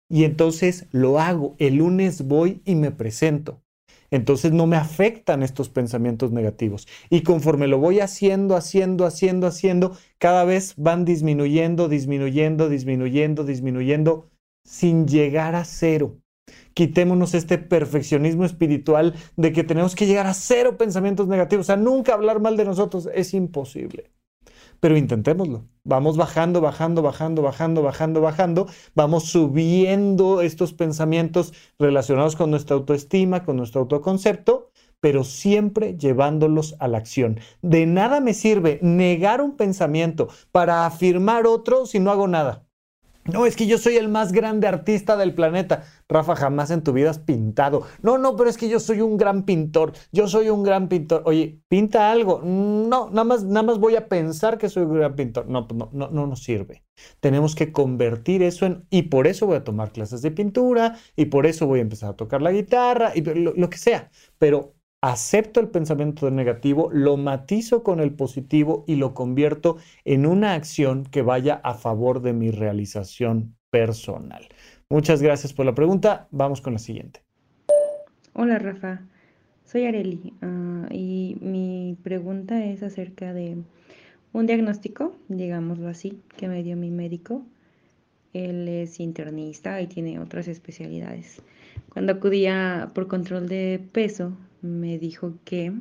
y 0.09 0.23
entonces 0.23 0.87
lo 0.89 1.19
hago. 1.19 1.55
El 1.59 1.75
lunes 1.75 2.23
voy 2.23 2.63
y 2.65 2.73
me 2.73 2.89
presento. 2.89 3.61
Entonces 4.09 4.51
no 4.51 4.65
me 4.65 4.75
afectan 4.75 5.43
estos 5.43 5.69
pensamientos 5.69 6.31
negativos. 6.31 6.87
Y 7.11 7.21
conforme 7.21 7.67
lo 7.67 7.77
voy 7.77 7.99
haciendo, 7.99 8.55
haciendo, 8.55 9.05
haciendo, 9.05 9.45
haciendo, 9.45 9.95
cada 10.17 10.43
vez 10.43 10.73
van 10.75 11.05
disminuyendo, 11.05 11.87
disminuyendo, 11.87 12.67
disminuyendo, 12.67 13.43
disminuyendo, 13.43 14.31
sin 14.63 15.07
llegar 15.07 15.53
a 15.53 15.65
cero. 15.65 16.17
Quitémonos 16.73 17.33
este 17.33 17.57
perfeccionismo 17.57 18.45
espiritual 18.45 19.15
de 19.35 19.51
que 19.51 19.63
tenemos 19.63 19.95
que 19.95 20.05
llegar 20.05 20.27
a 20.27 20.33
cero 20.33 20.77
pensamientos 20.77 21.27
negativos. 21.27 21.67
Sea, 21.67 21.75
nunca 21.77 22.13
hablar 22.13 22.39
mal 22.39 22.57
de 22.57 22.65
nosotros 22.65 23.09
es 23.13 23.33
imposible 23.33 24.11
pero 24.79 24.97
intentémoslo. 24.97 25.65
Vamos 25.83 26.17
bajando, 26.17 26.61
bajando, 26.61 27.01
bajando, 27.01 27.41
bajando, 27.41 27.81
bajando, 27.81 28.21
bajando. 28.21 28.67
Vamos 28.95 29.25
subiendo 29.25 30.41
estos 30.41 30.73
pensamientos 30.73 31.53
relacionados 31.77 32.35
con 32.35 32.51
nuestra 32.51 32.75
autoestima, 32.75 33.43
con 33.43 33.57
nuestro 33.57 33.81
autoconcepto, 33.81 34.71
pero 35.01 35.23
siempre 35.23 35.97
llevándolos 35.97 36.75
a 36.79 36.87
la 36.87 36.97
acción. 36.97 37.39
De 37.61 37.85
nada 37.85 38.19
me 38.19 38.33
sirve 38.33 38.79
negar 38.81 39.41
un 39.41 39.55
pensamiento 39.55 40.29
para 40.51 40.85
afirmar 40.85 41.47
otro 41.47 41.85
si 41.85 41.99
no 41.99 42.11
hago 42.11 42.27
nada. 42.27 42.68
No, 43.25 43.45
es 43.45 43.55
que 43.55 43.67
yo 43.67 43.77
soy 43.77 43.97
el 43.97 44.09
más 44.09 44.31
grande 44.31 44.67
artista 44.67 45.15
del 45.15 45.35
planeta. 45.35 45.83
Rafa, 46.07 46.35
jamás 46.35 46.71
en 46.71 46.83
tu 46.83 46.93
vida 46.93 47.11
has 47.11 47.19
pintado. 47.19 47.83
No, 48.01 48.17
no, 48.17 48.35
pero 48.35 48.49
es 48.49 48.57
que 48.57 48.69
yo 48.69 48.79
soy 48.79 49.01
un 49.01 49.17
gran 49.17 49.43
pintor. 49.43 49.93
Yo 50.11 50.27
soy 50.27 50.49
un 50.49 50.63
gran 50.63 50.87
pintor. 50.87 51.21
Oye, 51.25 51.59
pinta 51.67 52.11
algo. 52.11 52.41
No, 52.43 53.09
nada 53.09 53.23
más, 53.23 53.43
nada 53.43 53.63
más 53.63 53.77
voy 53.77 53.95
a 53.95 54.07
pensar 54.07 54.57
que 54.57 54.69
soy 54.69 54.83
un 54.83 54.95
gran 54.95 55.15
pintor. 55.15 55.47
No, 55.47 55.67
pues 55.67 55.77
no, 55.77 55.89
no, 55.93 56.09
no 56.09 56.25
nos 56.27 56.43
sirve. 56.43 56.83
Tenemos 57.19 57.55
que 57.55 57.71
convertir 57.71 58.41
eso 58.41 58.65
en. 58.65 58.85
Y 58.89 59.03
por 59.03 59.27
eso 59.27 59.45
voy 59.45 59.57
a 59.57 59.63
tomar 59.63 59.91
clases 59.91 60.21
de 60.21 60.31
pintura, 60.31 60.97
y 61.15 61.25
por 61.25 61.45
eso 61.45 61.67
voy 61.67 61.79
a 61.79 61.83
empezar 61.83 62.11
a 62.11 62.15
tocar 62.15 62.41
la 62.41 62.51
guitarra, 62.51 63.11
y 63.15 63.21
lo, 63.21 63.53
lo 63.53 63.69
que 63.69 63.77
sea. 63.77 64.09
Pero 64.37 64.75
acepto 65.01 65.59
el 65.59 65.69
pensamiento 65.69 66.29
negativo, 66.29 66.89
lo 66.91 67.17
matizo 67.17 67.83
con 67.83 67.99
el 67.99 68.13
positivo 68.13 68.83
y 68.87 68.95
lo 68.95 69.13
convierto 69.13 69.77
en 70.05 70.25
una 70.25 70.53
acción 70.53 71.03
que 71.05 71.21
vaya 71.21 71.61
a 71.63 71.73
favor 71.73 72.21
de 72.21 72.33
mi 72.33 72.51
realización 72.51 73.55
personal. 73.69 74.47
Muchas 74.89 75.21
gracias 75.21 75.53
por 75.53 75.65
la 75.65 75.75
pregunta. 75.75 76.27
Vamos 76.31 76.61
con 76.61 76.73
la 76.73 76.79
siguiente. 76.79 77.21
Hola 78.33 78.59
Rafa, 78.59 79.01
soy 79.65 79.85
Areli 79.85 80.33
ah, 80.41 80.87
y 80.91 81.37
mi 81.41 81.97
pregunta 82.03 82.63
es 82.65 82.83
acerca 82.83 83.33
de 83.33 83.57
un 84.33 84.45
diagnóstico, 84.45 85.15
digámoslo 85.27 85.87
así, 85.87 86.21
que 86.37 86.47
me 86.47 86.63
dio 86.63 86.75
mi 86.77 86.91
médico. 86.91 87.43
Él 88.33 88.67
es 88.67 88.99
internista 88.99 89.81
y 89.81 89.87
tiene 89.87 90.19
otras 90.19 90.47
especialidades. 90.47 91.41
Cuando 91.89 92.13
acudía 92.13 92.91
por 92.93 93.07
control 93.07 93.47
de 93.47 93.81
peso, 93.91 94.33
me 94.61 94.97
dijo 94.99 95.33
que 95.45 95.73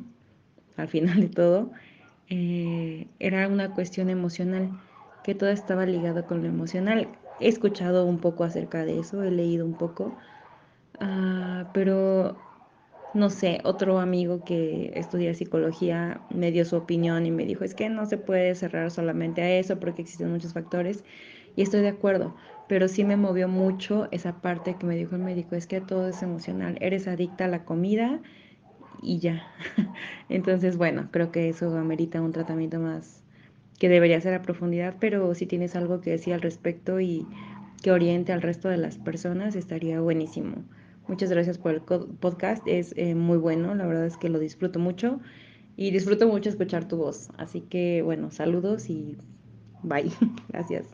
al 0.77 0.89
final 0.89 1.21
de 1.21 1.29
todo 1.29 1.71
eh, 2.29 3.07
era 3.19 3.49
una 3.49 3.75
cuestión 3.75 4.11
emocional, 4.11 4.71
que 5.25 5.35
todo 5.35 5.51
estaba 5.51 5.87
ligado 5.87 6.27
con 6.27 6.43
lo 6.43 6.49
emocional. 6.49 7.09
He 7.41 7.49
escuchado 7.49 8.05
un 8.05 8.19
poco 8.19 8.45
acerca 8.45 8.85
de 8.85 8.99
eso, 8.99 9.23
he 9.23 9.31
leído 9.31 9.65
un 9.65 9.75
poco, 9.75 10.15
ah, 11.01 11.71
pero 11.73 12.37
no 13.15 13.31
sé, 13.31 13.61
otro 13.65 13.99
amigo 14.01 14.45
que 14.45 14.93
estudia 14.95 15.35
psicología 15.35 16.21
me 16.31 16.53
dio 16.53 16.65
su 16.65 16.77
opinión 16.77 17.27
y 17.27 17.31
me 17.31 17.47
dijo, 17.47 17.65
es 17.65 17.75
que 17.75 17.89
no 17.89 18.07
se 18.07 18.19
puede 18.19 18.55
cerrar 18.55 18.91
solamente 18.91 19.43
a 19.43 19.51
eso 19.59 19.81
porque 19.81 20.03
existen 20.03 20.31
muchos 20.31 20.53
factores 20.53 21.05
y 21.57 21.63
estoy 21.63 21.81
de 21.81 21.89
acuerdo, 21.89 22.35
pero 22.67 22.89
sí 22.89 23.05
me 23.05 23.17
movió 23.17 23.49
mucho 23.49 24.09
esa 24.13 24.41
parte 24.41 24.77
que 24.77 24.87
me 24.87 24.97
dijo 24.97 25.17
el 25.17 25.23
médico, 25.23 25.57
es 25.57 25.67
que 25.67 25.81
todo 25.81 26.09
es 26.09 26.23
emocional, 26.23 26.77
eres 26.81 27.09
adicta 27.09 27.47
a 27.47 27.49
la 27.49 27.65
comida 27.65 28.21
y 29.02 29.19
ya. 29.19 29.47
Entonces, 30.28 30.76
bueno, 30.76 31.09
creo 31.11 31.31
que 31.33 31.49
eso 31.49 31.76
amerita 31.76 32.21
un 32.21 32.33
tratamiento 32.33 32.78
más 32.81 33.23
que 33.78 33.88
debería 33.88 34.21
ser 34.21 34.35
a 34.35 34.43
profundidad, 34.43 34.97
pero 34.99 35.35
si 35.35 35.47
tienes 35.47 35.76
algo 35.76 36.00
que 36.00 36.11
decir 36.11 36.35
al 36.35 36.43
respecto 36.43 37.00
y 37.00 37.26
que 37.83 37.93
oriente 37.93 38.33
al 38.33 38.43
resto 38.43 38.69
de 38.69 38.76
las 38.76 38.99
personas, 38.99 39.55
estaría 39.55 40.00
buenísimo. 40.00 40.64
Muchas 41.07 41.31
gracias 41.31 41.59
por 41.59 41.73
el 41.73 41.81
podcast, 41.81 42.62
es 42.67 42.93
eh, 42.97 43.14
muy 43.14 43.38
bueno, 43.38 43.75
la 43.75 43.87
verdad 43.87 44.07
es 44.07 44.17
que 44.17 44.28
lo 44.28 44.38
disfruto 44.38 44.78
mucho 44.78 45.21
y 45.76 45.90
disfruto 45.90 46.26
mucho 46.26 46.50
escuchar 46.50 46.87
tu 46.87 46.97
voz. 46.97 47.31
Así 47.38 47.61
que, 47.61 48.02
bueno, 48.02 48.31
saludos 48.31 48.90
y 48.90 49.17
bye. 49.83 50.11
gracias. 50.49 50.88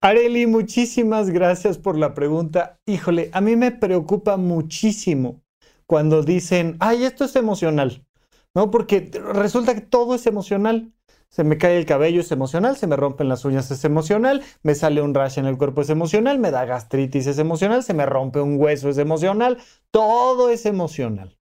Areli, 0.00 0.46
muchísimas 0.46 1.28
gracias 1.28 1.76
por 1.76 1.98
la 1.98 2.14
pregunta. 2.14 2.78
Híjole, 2.86 3.28
a 3.34 3.42
mí 3.42 3.54
me 3.56 3.70
preocupa 3.70 4.38
muchísimo 4.38 5.42
cuando 5.90 6.22
dicen, 6.22 6.76
ay, 6.78 7.02
esto 7.02 7.24
es 7.24 7.34
emocional, 7.34 8.06
¿no? 8.54 8.70
Porque 8.70 9.10
resulta 9.34 9.74
que 9.74 9.80
todo 9.80 10.14
es 10.14 10.24
emocional. 10.28 10.92
Se 11.30 11.42
me 11.42 11.58
cae 11.58 11.76
el 11.78 11.84
cabello, 11.84 12.20
es 12.20 12.30
emocional, 12.30 12.76
se 12.76 12.86
me 12.86 12.94
rompen 12.94 13.28
las 13.28 13.44
uñas, 13.44 13.72
es 13.72 13.84
emocional, 13.84 14.40
me 14.62 14.76
sale 14.76 15.02
un 15.02 15.14
rash 15.14 15.40
en 15.40 15.46
el 15.46 15.58
cuerpo, 15.58 15.80
es 15.80 15.90
emocional, 15.90 16.38
me 16.38 16.52
da 16.52 16.64
gastritis, 16.64 17.26
es 17.26 17.40
emocional, 17.40 17.82
se 17.82 17.94
me 17.94 18.06
rompe 18.06 18.40
un 18.40 18.54
hueso, 18.60 18.88
es 18.88 18.98
emocional, 18.98 19.58
todo 19.90 20.48
es 20.48 20.64
emocional. 20.64 21.36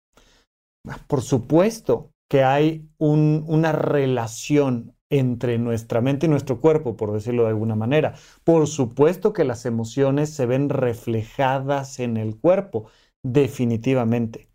Por 1.07 1.23
supuesto 1.23 2.11
que 2.29 2.43
hay 2.43 2.87
una 2.99 3.71
relación 3.71 4.95
entre 5.09 5.57
nuestra 5.57 6.01
mente 6.01 6.27
y 6.27 6.29
nuestro 6.29 6.61
cuerpo, 6.61 6.95
por 6.95 7.11
decirlo 7.13 7.43
de 7.45 7.49
alguna 7.49 7.75
manera. 7.75 8.13
Por 8.43 8.67
supuesto 8.67 9.33
que 9.33 9.43
las 9.43 9.65
emociones 9.65 10.29
se 10.29 10.45
ven 10.45 10.69
reflejadas 10.69 11.99
en 11.99 12.17
el 12.17 12.37
cuerpo 12.37 12.85
definitivamente. 13.25 14.49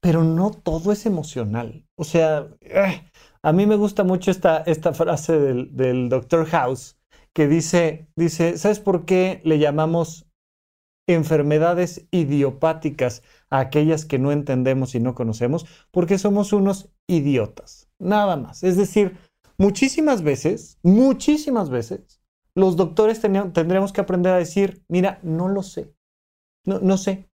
Pero 0.00 0.24
no 0.24 0.50
todo 0.50 0.92
es 0.92 1.06
emocional. 1.06 1.86
O 1.96 2.04
sea, 2.04 2.48
eh, 2.60 3.02
a 3.42 3.52
mí 3.52 3.66
me 3.66 3.76
gusta 3.76 4.04
mucho 4.04 4.30
esta, 4.30 4.58
esta 4.58 4.92
frase 4.92 5.38
del, 5.38 5.76
del 5.76 6.08
Dr. 6.08 6.46
House 6.46 6.98
que 7.32 7.46
dice, 7.46 8.08
dice, 8.16 8.58
¿sabes 8.58 8.80
por 8.80 9.04
qué 9.04 9.40
le 9.44 9.58
llamamos 9.58 10.26
enfermedades 11.06 12.06
idiopáticas 12.10 13.22
a 13.50 13.60
aquellas 13.60 14.04
que 14.04 14.18
no 14.18 14.32
entendemos 14.32 14.94
y 14.94 15.00
no 15.00 15.14
conocemos? 15.14 15.66
Porque 15.90 16.18
somos 16.18 16.52
unos 16.52 16.90
idiotas, 17.06 17.88
nada 17.98 18.36
más. 18.36 18.62
Es 18.64 18.76
decir, 18.76 19.16
muchísimas 19.56 20.22
veces, 20.22 20.78
muchísimas 20.82 21.70
veces, 21.70 22.20
los 22.54 22.76
doctores 22.76 23.20
tendremos 23.20 23.92
que 23.92 24.00
aprender 24.00 24.32
a 24.32 24.38
decir, 24.38 24.84
mira, 24.88 25.20
no 25.22 25.48
lo 25.48 25.62
sé, 25.62 25.94
no, 26.64 26.80
no 26.80 26.98
sé, 26.98 27.27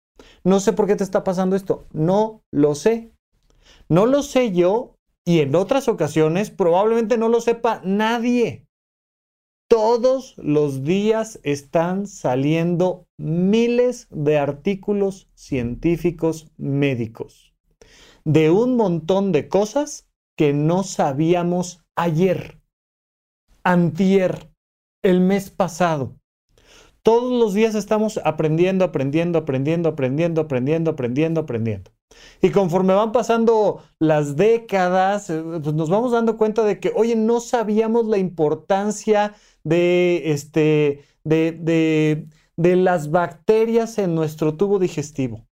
no 0.43 0.59
sé 0.59 0.73
por 0.73 0.87
qué 0.87 0.95
te 0.95 1.03
está 1.03 1.23
pasando 1.23 1.55
esto. 1.55 1.87
No 1.91 2.41
lo 2.51 2.75
sé. 2.75 3.11
No 3.89 4.05
lo 4.05 4.23
sé 4.23 4.51
yo 4.51 4.95
y 5.25 5.39
en 5.39 5.55
otras 5.55 5.87
ocasiones 5.87 6.51
probablemente 6.51 7.17
no 7.17 7.29
lo 7.29 7.41
sepa 7.41 7.81
nadie. 7.83 8.67
Todos 9.69 10.35
los 10.37 10.83
días 10.83 11.39
están 11.43 12.07
saliendo 12.07 13.05
miles 13.17 14.07
de 14.11 14.37
artículos 14.37 15.29
científicos 15.35 16.51
médicos 16.57 17.53
de 18.25 18.51
un 18.51 18.75
montón 18.77 19.31
de 19.31 19.49
cosas 19.49 20.07
que 20.37 20.53
no 20.53 20.83
sabíamos 20.83 21.83
ayer, 21.95 22.61
antier, 23.63 24.51
el 25.03 25.19
mes 25.19 25.49
pasado. 25.49 26.17
Todos 27.03 27.31
los 27.31 27.53
días 27.53 27.75
estamos 27.75 28.19
aprendiendo, 28.23 28.85
aprendiendo, 28.85 29.39
aprendiendo, 29.39 29.89
aprendiendo, 29.89 30.41
aprendiendo, 30.41 30.91
aprendiendo, 30.91 31.41
aprendiendo. 31.41 31.91
Y 32.41 32.51
conforme 32.51 32.93
van 32.93 33.11
pasando 33.11 33.83
las 33.99 34.35
décadas, 34.37 35.29
eh, 35.29 35.43
pues 35.61 35.75
nos 35.75 35.89
vamos 35.89 36.11
dando 36.13 36.37
cuenta 36.37 36.63
de 36.63 36.79
que, 36.79 36.91
oye, 36.95 37.15
no 37.15 37.39
sabíamos 37.41 38.07
la 38.07 38.17
importancia 38.17 39.35
de, 39.63 40.31
este, 40.31 41.03
de, 41.23 42.27
de 42.55 42.75
las 42.75 43.11
bacterias 43.11 43.97
en 43.97 44.15
nuestro 44.15 44.55
tubo 44.55 44.79
digestivo. 44.79 45.45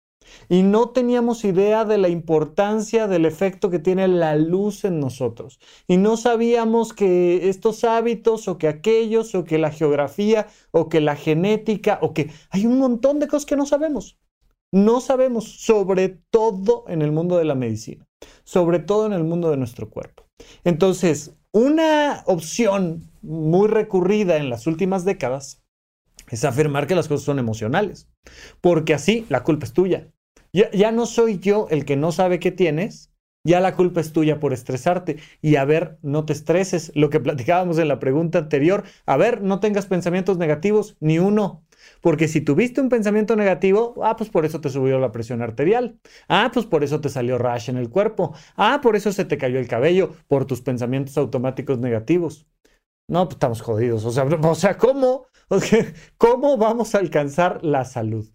Y 0.49 0.63
no 0.63 0.89
teníamos 0.89 1.43
idea 1.43 1.85
de 1.85 1.97
la 1.97 2.09
importancia 2.09 3.07
del 3.07 3.25
efecto 3.25 3.69
que 3.69 3.79
tiene 3.79 4.07
la 4.07 4.35
luz 4.35 4.85
en 4.85 4.99
nosotros. 4.99 5.59
Y 5.87 5.97
no 5.97 6.17
sabíamos 6.17 6.93
que 6.93 7.49
estos 7.49 7.83
hábitos 7.83 8.47
o 8.47 8.57
que 8.57 8.67
aquellos 8.67 9.33
o 9.35 9.43
que 9.43 9.57
la 9.57 9.71
geografía 9.71 10.47
o 10.71 10.89
que 10.89 11.01
la 11.01 11.15
genética 11.15 11.99
o 12.01 12.13
que 12.13 12.31
hay 12.49 12.65
un 12.65 12.79
montón 12.79 13.19
de 13.19 13.27
cosas 13.27 13.45
que 13.45 13.55
no 13.55 13.65
sabemos. 13.65 14.17
No 14.73 15.01
sabemos, 15.01 15.61
sobre 15.61 16.09
todo 16.29 16.85
en 16.87 17.01
el 17.01 17.11
mundo 17.11 17.37
de 17.37 17.45
la 17.45 17.55
medicina, 17.55 18.07
sobre 18.45 18.79
todo 18.79 19.05
en 19.05 19.13
el 19.13 19.25
mundo 19.25 19.51
de 19.51 19.57
nuestro 19.57 19.89
cuerpo. 19.89 20.23
Entonces, 20.63 21.35
una 21.51 22.23
opción 22.25 23.09
muy 23.21 23.67
recurrida 23.67 24.37
en 24.37 24.49
las 24.49 24.67
últimas 24.67 25.03
décadas 25.03 25.61
es 26.29 26.45
afirmar 26.45 26.87
que 26.87 26.95
las 26.95 27.09
cosas 27.09 27.25
son 27.25 27.39
emocionales, 27.39 28.07
porque 28.61 28.93
así 28.93 29.25
la 29.27 29.43
culpa 29.43 29.65
es 29.65 29.73
tuya. 29.73 30.07
Ya, 30.53 30.91
no 30.91 31.05
soy 31.05 31.39
yo 31.39 31.67
el 31.69 31.85
que 31.85 31.95
no 31.95 32.11
sabe 32.11 32.39
qué 32.39 32.51
tienes, 32.51 33.09
ya 33.43 33.59
la 33.61 33.75
culpa 33.75 34.01
es 34.01 34.11
tuya 34.11 34.39
por 34.39 34.53
estresarte. 34.53 35.17
Y 35.41 35.55
a 35.55 35.65
ver, 35.65 35.97
no 36.01 36.25
te 36.25 36.33
estreses. 36.33 36.91
Lo 36.93 37.09
que 37.09 37.19
platicábamos 37.19 37.79
en 37.79 37.87
la 37.87 37.99
pregunta 37.99 38.39
anterior, 38.39 38.83
a 39.05 39.17
ver, 39.17 39.41
no 39.41 39.59
tengas 39.59 39.85
pensamientos 39.87 40.37
negativos, 40.37 40.97
ni 40.99 41.19
uno. 41.19 41.63
Porque 42.01 42.27
si 42.27 42.41
tuviste 42.41 42.81
un 42.81 42.89
pensamiento 42.89 43.35
negativo, 43.35 43.95
ah, 44.03 44.15
pues 44.15 44.29
por 44.29 44.45
eso 44.45 44.61
te 44.61 44.69
subió 44.69 44.99
la 44.99 45.11
presión 45.11 45.41
arterial. 45.41 45.99
Ah, 46.27 46.51
pues 46.53 46.65
por 46.65 46.83
eso 46.83 47.01
te 47.01 47.09
salió 47.09 47.37
rash 47.37 47.69
en 47.69 47.77
el 47.77 47.89
cuerpo. 47.89 48.35
Ah, 48.55 48.79
por 48.83 48.95
eso 48.95 49.11
se 49.11 49.25
te 49.25 49.37
cayó 49.37 49.57
el 49.59 49.67
cabello, 49.67 50.13
por 50.27 50.45
tus 50.45 50.61
pensamientos 50.61 51.17
automáticos 51.17 51.79
negativos. 51.79 52.45
No, 53.07 53.25
pues 53.25 53.35
estamos 53.35 53.61
jodidos. 53.61 54.05
O 54.05 54.11
sea, 54.11 54.25
o 54.43 54.55
sea 54.55 54.77
¿cómo? 54.77 55.27
¿Cómo 56.17 56.57
vamos 56.57 56.95
a 56.95 56.99
alcanzar 56.99 57.63
la 57.63 57.85
salud? 57.85 58.29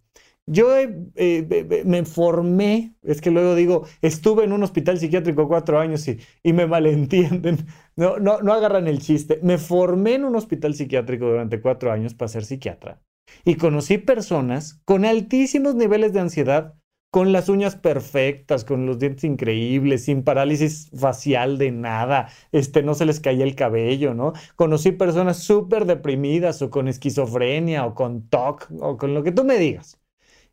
Yo 0.49 0.77
eh, 0.77 1.83
me 1.85 2.05
formé, 2.05 2.95
es 3.03 3.21
que 3.21 3.33
luego 3.33 3.57
digo, 3.57 3.85
estuve 4.01 4.45
en 4.45 4.53
un 4.53 4.63
hospital 4.63 4.99
psiquiátrico 4.99 5.49
cuatro 5.49 5.81
años 5.81 6.07
y, 6.07 6.21
y 6.45 6.53
me 6.53 6.67
malentienden, 6.67 7.67
no, 7.97 8.19
no, 8.19 8.41
no 8.41 8.53
agarran 8.53 8.87
el 8.87 9.01
chiste. 9.01 9.41
Me 9.43 9.59
formé 9.59 10.15
en 10.15 10.25
un 10.25 10.37
hospital 10.37 10.75
psiquiátrico 10.75 11.27
durante 11.27 11.61
cuatro 11.61 11.91
años 11.91 12.15
para 12.15 12.29
ser 12.29 12.45
psiquiatra 12.45 13.01
y 13.45 13.57
conocí 13.57 13.99
personas 13.99 14.81
con 14.85 15.05
altísimos 15.05 15.75
niveles 15.75 16.13
de 16.13 16.21
ansiedad, 16.21 16.75
con 17.11 17.33
las 17.33 17.49
uñas 17.49 17.77
perfectas, 17.77 18.65
con 18.65 18.87
los 18.87 18.99
dientes 18.99 19.25
increíbles, 19.25 20.05
sin 20.05 20.23
parálisis 20.23 20.91
facial 20.97 21.57
de 21.59 21.73
nada, 21.73 22.29
este, 22.53 22.83
no 22.83 22.95
se 22.95 23.07
les 23.07 23.21
caía 23.21 23.45
el 23.45 23.55
cabello, 23.55 24.15
¿no? 24.15 24.33
Conocí 24.55 24.93
personas 24.93 25.39
súper 25.39 25.87
deprimidas 25.87 26.61
o 26.63 26.71
con 26.71 26.89
esquizofrenia 26.89 27.87
o 27.87 27.95
con 27.95 28.29
TOC 28.29 28.69
o 28.81 28.97
con 28.97 29.15
lo 29.15 29.23
que 29.23 29.33
tú 29.33 29.45
me 29.45 29.59
digas 29.59 29.99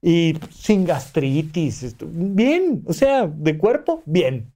y 0.04 0.38
sin 0.52 0.84
gastritis, 0.84 1.96
bien, 2.02 2.84
o 2.86 2.92
sea, 2.92 3.26
de 3.26 3.58
cuerpo, 3.58 4.04
bien. 4.06 4.54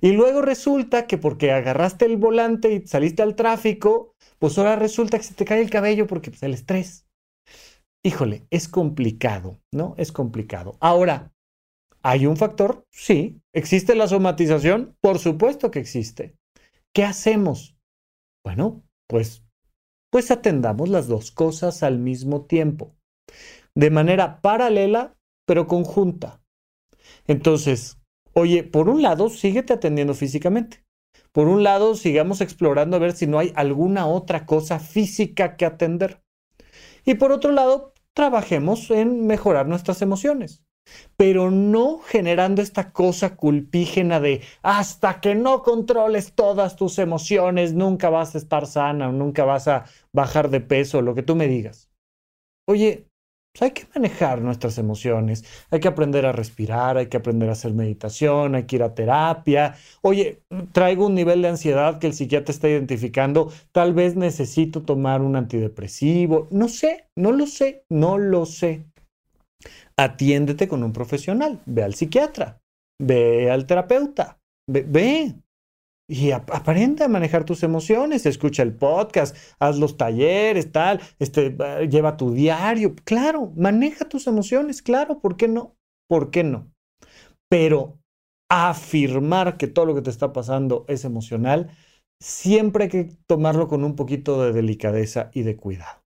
Y 0.00 0.12
luego 0.12 0.42
resulta 0.42 1.06
que 1.06 1.16
porque 1.16 1.52
agarraste 1.52 2.06
el 2.06 2.16
volante 2.16 2.74
y 2.74 2.86
saliste 2.86 3.22
al 3.22 3.36
tráfico, 3.36 4.16
pues 4.40 4.58
ahora 4.58 4.74
resulta 4.74 5.16
que 5.16 5.24
se 5.24 5.34
te 5.34 5.44
cae 5.44 5.62
el 5.62 5.70
cabello 5.70 6.08
porque 6.08 6.32
pues, 6.32 6.42
el 6.42 6.54
estrés. 6.54 7.06
Híjole, 8.04 8.46
es 8.50 8.68
complicado, 8.68 9.60
¿no? 9.72 9.94
Es 9.96 10.10
complicado. 10.10 10.76
Ahora, 10.80 11.32
¿hay 12.02 12.26
un 12.26 12.36
factor? 12.36 12.84
Sí. 12.90 13.40
¿Existe 13.54 13.94
la 13.94 14.08
somatización? 14.08 14.96
Por 15.00 15.20
supuesto 15.20 15.70
que 15.70 15.78
existe. 15.78 16.34
¿Qué 16.92 17.04
hacemos? 17.04 17.76
Bueno, 18.44 18.82
pues, 19.08 19.44
pues 20.10 20.32
atendamos 20.32 20.88
las 20.88 21.06
dos 21.06 21.30
cosas 21.30 21.84
al 21.84 21.98
mismo 21.98 22.44
tiempo 22.44 22.92
de 23.74 23.90
manera 23.90 24.40
paralela, 24.40 25.16
pero 25.46 25.66
conjunta. 25.66 26.40
Entonces, 27.26 27.98
oye, 28.32 28.62
por 28.64 28.88
un 28.88 29.02
lado, 29.02 29.28
síguete 29.28 29.72
atendiendo 29.72 30.14
físicamente. 30.14 30.84
Por 31.32 31.48
un 31.48 31.62
lado, 31.62 31.94
sigamos 31.96 32.40
explorando 32.40 32.96
a 32.96 33.00
ver 33.00 33.12
si 33.12 33.26
no 33.26 33.38
hay 33.38 33.52
alguna 33.56 34.06
otra 34.06 34.46
cosa 34.46 34.78
física 34.78 35.56
que 35.56 35.66
atender. 35.66 36.22
Y 37.04 37.16
por 37.16 37.32
otro 37.32 37.52
lado, 37.52 37.92
trabajemos 38.14 38.90
en 38.90 39.26
mejorar 39.26 39.66
nuestras 39.66 40.00
emociones, 40.00 40.62
pero 41.16 41.50
no 41.50 41.98
generando 41.98 42.62
esta 42.62 42.92
cosa 42.92 43.36
culpígena 43.36 44.20
de 44.20 44.42
hasta 44.62 45.20
que 45.20 45.34
no 45.34 45.62
controles 45.62 46.32
todas 46.34 46.76
tus 46.76 46.98
emociones, 46.98 47.74
nunca 47.74 48.10
vas 48.10 48.34
a 48.34 48.38
estar 48.38 48.66
sana, 48.66 49.10
nunca 49.10 49.44
vas 49.44 49.68
a 49.68 49.84
bajar 50.12 50.50
de 50.50 50.60
peso, 50.60 51.02
lo 51.02 51.14
que 51.14 51.22
tú 51.22 51.34
me 51.34 51.48
digas. 51.48 51.90
Oye, 52.66 53.08
pues 53.54 53.62
hay 53.62 53.70
que 53.70 53.86
manejar 53.94 54.42
nuestras 54.42 54.78
emociones, 54.78 55.44
hay 55.70 55.78
que 55.78 55.86
aprender 55.86 56.26
a 56.26 56.32
respirar, 56.32 56.98
hay 56.98 57.06
que 57.06 57.16
aprender 57.16 57.48
a 57.48 57.52
hacer 57.52 57.72
meditación, 57.72 58.56
hay 58.56 58.64
que 58.64 58.76
ir 58.76 58.82
a 58.82 58.94
terapia. 58.94 59.76
Oye, 60.02 60.42
traigo 60.72 61.06
un 61.06 61.14
nivel 61.14 61.40
de 61.40 61.48
ansiedad 61.48 62.00
que 62.00 62.08
el 62.08 62.14
psiquiatra 62.14 62.52
está 62.52 62.68
identificando, 62.68 63.52
tal 63.70 63.94
vez 63.94 64.16
necesito 64.16 64.82
tomar 64.82 65.22
un 65.22 65.36
antidepresivo, 65.36 66.48
no 66.50 66.68
sé, 66.68 67.08
no 67.14 67.30
lo 67.30 67.46
sé, 67.46 67.84
no 67.88 68.18
lo 68.18 68.44
sé. 68.44 68.86
Atiéndete 69.96 70.66
con 70.66 70.82
un 70.82 70.92
profesional, 70.92 71.60
ve 71.64 71.84
al 71.84 71.94
psiquiatra, 71.94 72.60
ve 73.00 73.52
al 73.52 73.66
terapeuta, 73.66 74.40
ve, 74.66 74.82
ve 74.82 75.34
y 76.08 76.32
aprende 76.32 77.04
a 77.04 77.08
manejar 77.08 77.44
tus 77.44 77.62
emociones, 77.62 78.26
escucha 78.26 78.62
el 78.62 78.74
podcast, 78.74 79.36
haz 79.58 79.78
los 79.78 79.96
talleres, 79.96 80.70
tal, 80.70 81.00
este, 81.18 81.56
lleva 81.88 82.16
tu 82.16 82.32
diario. 82.32 82.94
Claro, 83.04 83.52
maneja 83.56 84.08
tus 84.08 84.26
emociones, 84.26 84.82
claro, 84.82 85.20
¿por 85.20 85.36
qué 85.36 85.48
no? 85.48 85.76
¿Por 86.08 86.30
qué 86.30 86.44
no? 86.44 86.70
Pero 87.48 87.98
afirmar 88.50 89.56
que 89.56 89.66
todo 89.66 89.86
lo 89.86 89.94
que 89.94 90.02
te 90.02 90.10
está 90.10 90.32
pasando 90.32 90.84
es 90.88 91.04
emocional, 91.04 91.70
siempre 92.20 92.84
hay 92.84 92.90
que 92.90 93.08
tomarlo 93.26 93.68
con 93.68 93.84
un 93.84 93.96
poquito 93.96 94.42
de 94.42 94.52
delicadeza 94.52 95.30
y 95.32 95.42
de 95.42 95.56
cuidado. 95.56 96.03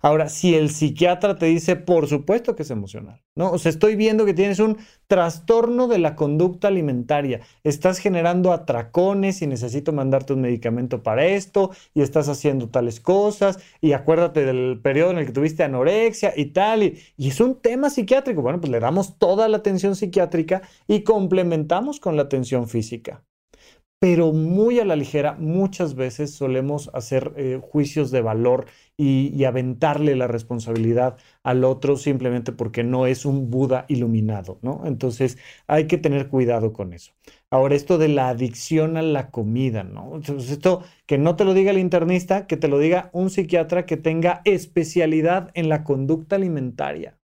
Ahora, 0.00 0.28
si 0.28 0.54
el 0.54 0.70
psiquiatra 0.70 1.36
te 1.36 1.46
dice, 1.46 1.76
por 1.76 2.08
supuesto 2.08 2.56
que 2.56 2.62
es 2.62 2.70
emocional, 2.70 3.22
¿no? 3.34 3.50
O 3.50 3.58
sea, 3.58 3.70
estoy 3.70 3.96
viendo 3.96 4.24
que 4.24 4.34
tienes 4.34 4.58
un 4.58 4.78
trastorno 5.06 5.88
de 5.88 5.98
la 5.98 6.16
conducta 6.16 6.68
alimentaria, 6.68 7.40
estás 7.64 7.98
generando 7.98 8.52
atracones 8.52 9.42
y 9.42 9.46
necesito 9.46 9.92
mandarte 9.92 10.32
un 10.32 10.40
medicamento 10.40 11.02
para 11.02 11.26
esto 11.26 11.70
y 11.94 12.02
estás 12.02 12.28
haciendo 12.28 12.68
tales 12.68 13.00
cosas 13.00 13.58
y 13.80 13.92
acuérdate 13.92 14.44
del 14.44 14.80
periodo 14.82 15.12
en 15.12 15.18
el 15.18 15.26
que 15.26 15.32
tuviste 15.32 15.64
anorexia 15.64 16.32
y 16.36 16.46
tal, 16.46 16.82
y, 16.82 16.98
y 17.16 17.28
es 17.28 17.40
un 17.40 17.60
tema 17.60 17.90
psiquiátrico. 17.90 18.42
Bueno, 18.42 18.60
pues 18.60 18.70
le 18.70 18.80
damos 18.80 19.18
toda 19.18 19.48
la 19.48 19.58
atención 19.58 19.96
psiquiátrica 19.96 20.62
y 20.86 21.02
complementamos 21.02 22.00
con 22.00 22.16
la 22.16 22.22
atención 22.22 22.68
física 22.68 23.24
pero 23.98 24.32
muy 24.32 24.78
a 24.78 24.84
la 24.84 24.96
ligera, 24.96 25.34
muchas 25.38 25.94
veces 25.94 26.34
solemos 26.34 26.90
hacer 26.92 27.32
eh, 27.36 27.60
juicios 27.62 28.10
de 28.10 28.20
valor 28.20 28.66
y, 28.96 29.44
aventarle 29.44 30.16
la 30.16 30.26
responsabilidad 30.26 31.16
al 31.42 31.64
otro 31.64 31.96
simplemente 31.96 32.52
porque 32.52 32.82
no 32.82 33.06
es 33.06 33.24
un 33.24 33.50
Buda 33.50 33.84
iluminado, 33.88 34.58
¿no? 34.62 34.82
Entonces 34.86 35.38
hay 35.66 35.86
que 35.86 35.98
tener 35.98 36.28
cuidado 36.28 36.72
con 36.72 36.92
eso. 36.92 37.12
Ahora, 37.50 37.74
esto 37.76 37.98
de 37.98 38.08
la 38.08 38.28
adicción 38.28 38.96
a 38.96 39.02
la 39.02 39.30
comida, 39.30 39.84
¿no? 39.84 40.16
Entonces, 40.16 40.50
esto 40.50 40.82
que 41.06 41.18
no 41.18 41.36
te 41.36 41.44
lo 41.44 41.54
diga 41.54 41.70
el 41.70 41.78
internista, 41.78 42.46
que 42.46 42.56
te 42.56 42.68
lo 42.68 42.78
diga 42.78 43.10
un 43.12 43.30
psiquiatra 43.30 43.86
que 43.86 43.96
tenga 43.96 44.42
especialidad 44.44 45.50
en 45.54 45.68
la 45.68 45.84
conducta 45.84 46.36
alimentaria. 46.36 47.18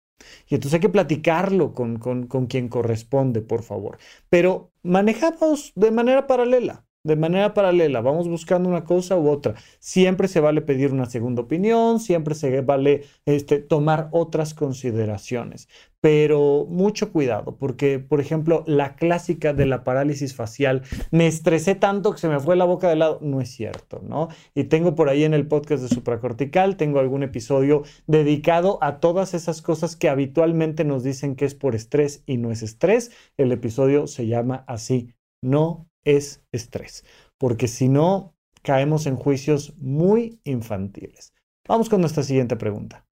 Y 0.48 0.56
entonces 0.56 0.76
hay 0.76 0.82
que 0.82 0.90
platicarlo 0.90 1.74
con, 1.74 1.98
con, 2.00 2.28
con 2.28 2.48
quien 2.48 2.70
corresponde, 2.70 3.42
por 3.42 3.64
favor. 3.64 3.98
Pero 4.30 4.72
manejamos 4.84 5.74
de 5.76 5.92
manera 5.92 6.28
paralela 6.28 6.86
de 7.04 7.16
manera 7.16 7.54
paralela, 7.54 8.02
vamos 8.02 8.28
buscando 8.28 8.70
una 8.70 8.84
cosa 8.84 9.18
u 9.18 9.30
otra. 9.30 9.56
Siempre 9.80 10.28
se 10.28 10.40
vale 10.40 10.62
pedir 10.62 10.94
una 10.94 11.08
segunda 11.08 11.42
opinión, 11.42 12.00
siempre 12.00 12.36
se 12.36 12.62
vale 12.62 13.04
este, 13.26 13.60
tomar 13.60 14.10
otras 14.12 14.54
consideraciones, 14.54 15.68
pero 16.00 16.66
mucho 16.70 17.12
cuidado, 17.12 17.58
porque, 17.58 18.00
por 18.00 18.22
ejemplo, 18.22 18.64
la 18.68 18.96
clásica 18.96 19.54
de 19.54 19.66
la 19.66 19.84
parálisis 19.84 20.36
facial, 20.36 20.84
me 21.10 21.28
estresé 21.28 21.76
tanto 21.76 22.12
que 22.12 22.20
se 22.20 22.30
me 22.30 22.40
fue 22.40 22.56
la 22.56 22.66
boca 22.66 22.88
de 22.90 22.96
lado, 22.96 23.20
no 23.22 23.42
es 23.42 23.50
cierto, 23.50 24.02
¿no? 24.08 24.30
Y 24.54 24.66
tengo 24.66 24.94
por 24.94 25.10
ahí 25.10 25.24
en 25.24 25.34
el 25.34 25.48
podcast 25.48 25.84
de 25.84 25.90
supracortical, 25.90 26.78
tengo 26.78 27.00
algún 27.00 27.24
episodio 27.24 27.84
dedicado 28.06 28.78
a 28.82 29.00
todas 29.00 29.34
esas 29.34 29.62
cosas 29.62 29.96
que 29.96 30.10
habitualmente 30.10 30.84
nos 30.84 31.04
dicen 31.04 31.36
que 31.36 31.46
es 31.46 31.56
por 31.56 31.76
estrés 31.76 32.24
y 32.28 32.38
no 32.38 32.52
es 32.52 32.62
estrés. 32.62 33.12
El 33.38 33.52
episodio 33.52 34.06
se 34.08 34.28
llama 34.28 34.64
así, 34.68 35.14
no 35.44 35.91
es 36.04 36.42
estrés, 36.52 37.04
porque 37.38 37.68
si 37.68 37.90
no, 37.90 38.34
caemos 38.62 39.06
en 39.06 39.16
juicios 39.16 39.74
muy 39.78 40.40
infantiles. 40.44 41.34
Vamos 41.68 41.90
con 41.90 42.02
nuestra 42.02 42.24
siguiente 42.24 42.56
pregunta. 42.56 43.06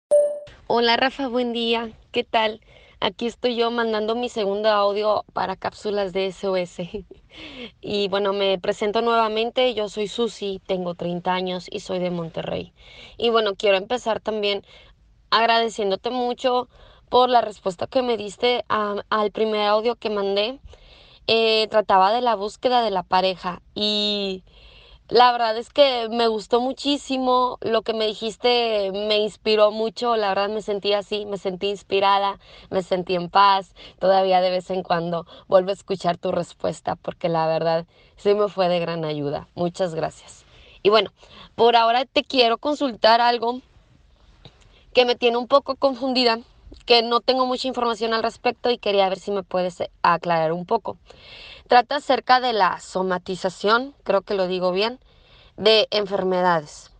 Hola 0.66 0.96
Rafa, 0.96 1.28
buen 1.28 1.52
día. 1.52 1.92
¿Qué 2.12 2.24
tal? 2.24 2.60
Aquí 3.00 3.26
estoy 3.26 3.54
yo 3.54 3.70
mandando 3.70 4.16
mi 4.16 4.28
segundo 4.28 4.68
audio 4.70 5.24
para 5.32 5.56
cápsulas 5.56 6.12
de 6.12 6.32
SOS. 6.32 6.78
Y 7.80 8.08
bueno, 8.08 8.32
me 8.32 8.58
presento 8.58 9.00
nuevamente. 9.00 9.72
Yo 9.74 9.88
soy 9.88 10.08
Susi, 10.08 10.60
tengo 10.66 10.94
30 10.94 11.32
años 11.32 11.66
y 11.70 11.80
soy 11.80 12.00
de 12.00 12.10
Monterrey. 12.10 12.72
Y 13.16 13.30
bueno, 13.30 13.54
quiero 13.54 13.76
empezar 13.76 14.18
también 14.18 14.64
agradeciéndote 15.30 16.10
mucho 16.10 16.68
por 17.08 17.28
la 17.28 17.40
respuesta 17.40 17.86
que 17.86 18.02
me 18.02 18.16
diste 18.16 18.64
al 18.68 19.30
primer 19.30 19.68
audio 19.68 19.94
que 19.94 20.10
mandé. 20.10 20.58
Eh, 21.30 21.68
trataba 21.68 22.10
de 22.10 22.22
la 22.22 22.34
búsqueda 22.36 22.80
de 22.80 22.90
la 22.90 23.02
pareja 23.02 23.60
y 23.74 24.44
la 25.08 25.30
verdad 25.30 25.58
es 25.58 25.68
que 25.68 26.08
me 26.10 26.26
gustó 26.26 26.58
muchísimo, 26.62 27.58
lo 27.60 27.82
que 27.82 27.92
me 27.92 28.06
dijiste 28.06 28.90
me 28.92 29.18
inspiró 29.18 29.70
mucho, 29.70 30.16
la 30.16 30.30
verdad 30.30 30.48
me 30.48 30.62
sentí 30.62 30.94
así, 30.94 31.26
me 31.26 31.36
sentí 31.36 31.68
inspirada, 31.68 32.38
me 32.70 32.82
sentí 32.82 33.14
en 33.14 33.28
paz, 33.28 33.74
todavía 33.98 34.40
de 34.40 34.48
vez 34.48 34.70
en 34.70 34.82
cuando 34.82 35.26
vuelvo 35.48 35.68
a 35.68 35.74
escuchar 35.74 36.16
tu 36.16 36.32
respuesta 36.32 36.96
porque 36.96 37.28
la 37.28 37.46
verdad 37.46 37.84
sí 38.16 38.32
me 38.32 38.48
fue 38.48 38.68
de 38.68 38.80
gran 38.80 39.04
ayuda. 39.04 39.48
Muchas 39.54 39.94
gracias. 39.94 40.46
Y 40.82 40.88
bueno, 40.88 41.10
por 41.56 41.76
ahora 41.76 42.06
te 42.06 42.24
quiero 42.24 42.56
consultar 42.56 43.20
algo 43.20 43.60
que 44.94 45.04
me 45.04 45.14
tiene 45.14 45.36
un 45.36 45.46
poco 45.46 45.76
confundida, 45.76 46.38
que 46.86 47.02
no 47.02 47.20
tengo 47.20 47.46
mucha 47.46 47.68
información 47.68 48.14
al 48.14 48.22
respecto 48.22 48.70
y 48.70 48.78
quería 48.78 49.08
ver 49.08 49.18
si 49.18 49.30
me 49.30 49.42
puedes 49.42 49.82
aclarar 50.02 50.52
un 50.52 50.66
poco. 50.66 50.96
Trata 51.68 51.96
acerca 51.96 52.40
de 52.40 52.52
la 52.52 52.80
somatización, 52.80 53.94
creo 54.04 54.22
que 54.22 54.34
lo 54.34 54.46
digo 54.46 54.72
bien, 54.72 54.98
de 55.56 55.88
enfermedades. 55.90 56.90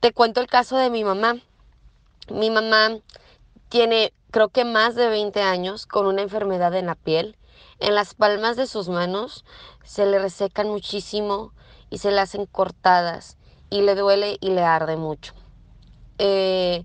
Te 0.00 0.12
cuento 0.12 0.40
el 0.40 0.46
caso 0.46 0.76
de 0.76 0.90
mi 0.90 1.02
mamá. 1.02 1.36
Mi 2.30 2.50
mamá 2.50 2.98
tiene 3.68 4.12
creo 4.30 4.48
que 4.48 4.64
más 4.64 4.94
de 4.94 5.08
20 5.08 5.40
años 5.42 5.86
con 5.86 6.06
una 6.06 6.22
enfermedad 6.22 6.74
en 6.74 6.86
la 6.86 6.94
piel. 6.94 7.36
En 7.80 7.94
las 7.94 8.14
palmas 8.14 8.56
de 8.56 8.66
sus 8.66 8.88
manos 8.88 9.44
se 9.84 10.06
le 10.06 10.18
resecan 10.18 10.68
muchísimo 10.68 11.52
y 11.90 11.98
se 11.98 12.10
le 12.10 12.20
hacen 12.20 12.46
cortadas 12.46 13.36
y 13.70 13.82
le 13.82 13.94
duele 13.94 14.36
y 14.40 14.50
le 14.50 14.62
arde 14.62 14.96
mucho. 14.96 15.32
Eh, 16.18 16.84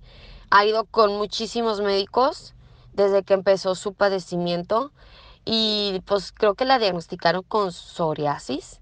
ha 0.55 0.65
ido 0.65 0.85
con 0.85 1.17
muchísimos 1.17 1.81
médicos 1.81 2.53
desde 2.93 3.23
que 3.23 3.33
empezó 3.33 3.73
su 3.73 3.95
padecimiento 3.95 4.91
y 5.45 5.99
pues 6.05 6.31
creo 6.31 6.53
que 6.53 6.63
la 6.63 6.77
diagnosticaron 6.77 7.41
con 7.41 7.71
psoriasis, 7.71 8.79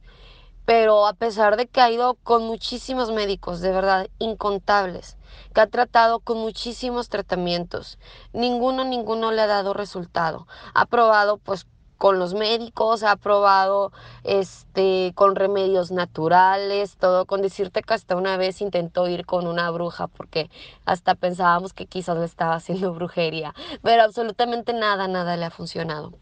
pero 0.65 1.07
a 1.07 1.13
pesar 1.13 1.55
de 1.55 1.67
que 1.67 1.79
ha 1.79 1.89
ido 1.89 2.15
con 2.23 2.43
muchísimos 2.43 3.13
médicos, 3.13 3.61
de 3.61 3.71
verdad, 3.71 4.09
incontables, 4.19 5.15
que 5.55 5.61
ha 5.61 5.67
tratado 5.67 6.19
con 6.19 6.39
muchísimos 6.39 7.07
tratamientos, 7.07 7.99
ninguno, 8.33 8.83
ninguno 8.83 9.31
le 9.31 9.41
ha 9.41 9.47
dado 9.47 9.73
resultado. 9.73 10.47
Ha 10.73 10.85
probado 10.87 11.37
pues 11.37 11.65
con 12.01 12.17
los 12.17 12.33
médicos, 12.33 13.03
ha 13.03 13.15
probado 13.15 13.91
este 14.23 15.11
con 15.13 15.35
remedios 15.35 15.91
naturales, 15.91 16.97
todo 16.97 17.25
con 17.27 17.43
decirte 17.43 17.83
que 17.83 17.93
hasta 17.93 18.15
una 18.15 18.37
vez 18.37 18.59
intentó 18.61 19.07
ir 19.07 19.23
con 19.23 19.45
una 19.45 19.69
bruja 19.69 20.07
porque 20.07 20.49
hasta 20.83 21.13
pensábamos 21.13 21.73
que 21.73 21.85
quizás 21.85 22.17
le 22.17 22.25
estaba 22.25 22.55
haciendo 22.55 22.91
brujería, 22.95 23.53
pero 23.83 24.01
absolutamente 24.01 24.73
nada, 24.73 25.07
nada 25.07 25.37
le 25.37 25.45
ha 25.45 25.51
funcionado. 25.51 26.13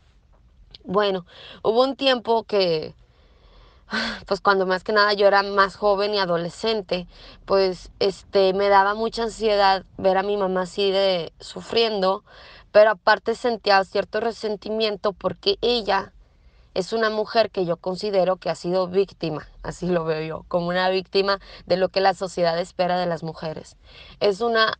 Bueno, 0.84 1.26
hubo 1.64 1.82
un 1.86 1.96
tiempo 1.96 2.44
que, 2.44 2.94
pues 4.28 4.42
cuando 4.42 4.66
más 4.66 4.84
que 4.84 4.92
nada 4.92 5.14
yo 5.14 5.28
era 5.28 5.44
más 5.44 5.78
joven 5.78 6.14
y 6.14 6.20
adolescente, 6.20 7.08
pues 7.46 7.90
este 8.00 8.52
me 8.54 8.68
daba 8.68 8.96
mucha 8.96 9.24
ansiedad 9.24 9.86
ver 9.98 10.18
a 10.18 10.24
mi 10.24 10.36
mamá 10.36 10.64
así 10.64 10.92
de 10.92 11.32
sufriendo, 11.40 12.26
pero 12.72 12.92
aparte 12.92 13.36
sentía 13.36 13.84
cierto 13.84 14.20
resentimiento 14.20 15.14
porque 15.14 15.58
ella 15.62 16.14
es 16.74 16.94
una 16.94 17.10
mujer 17.10 17.50
que 17.50 17.66
yo 17.66 17.78
considero 17.78 18.38
que 18.38 18.50
ha 18.50 18.56
sido 18.56 18.88
víctima, 18.88 19.48
así 19.64 19.88
lo 19.88 20.06
veo 20.06 20.22
yo, 20.22 20.46
como 20.48 20.68
una 20.68 20.90
víctima 20.90 21.40
de 21.66 21.78
lo 21.78 21.90
que 21.90 22.02
la 22.02 22.14
sociedad 22.14 22.58
espera 22.60 23.00
de 23.00 23.06
las 23.06 23.24
mujeres. 23.24 23.78
Es 24.20 24.42
una 24.42 24.80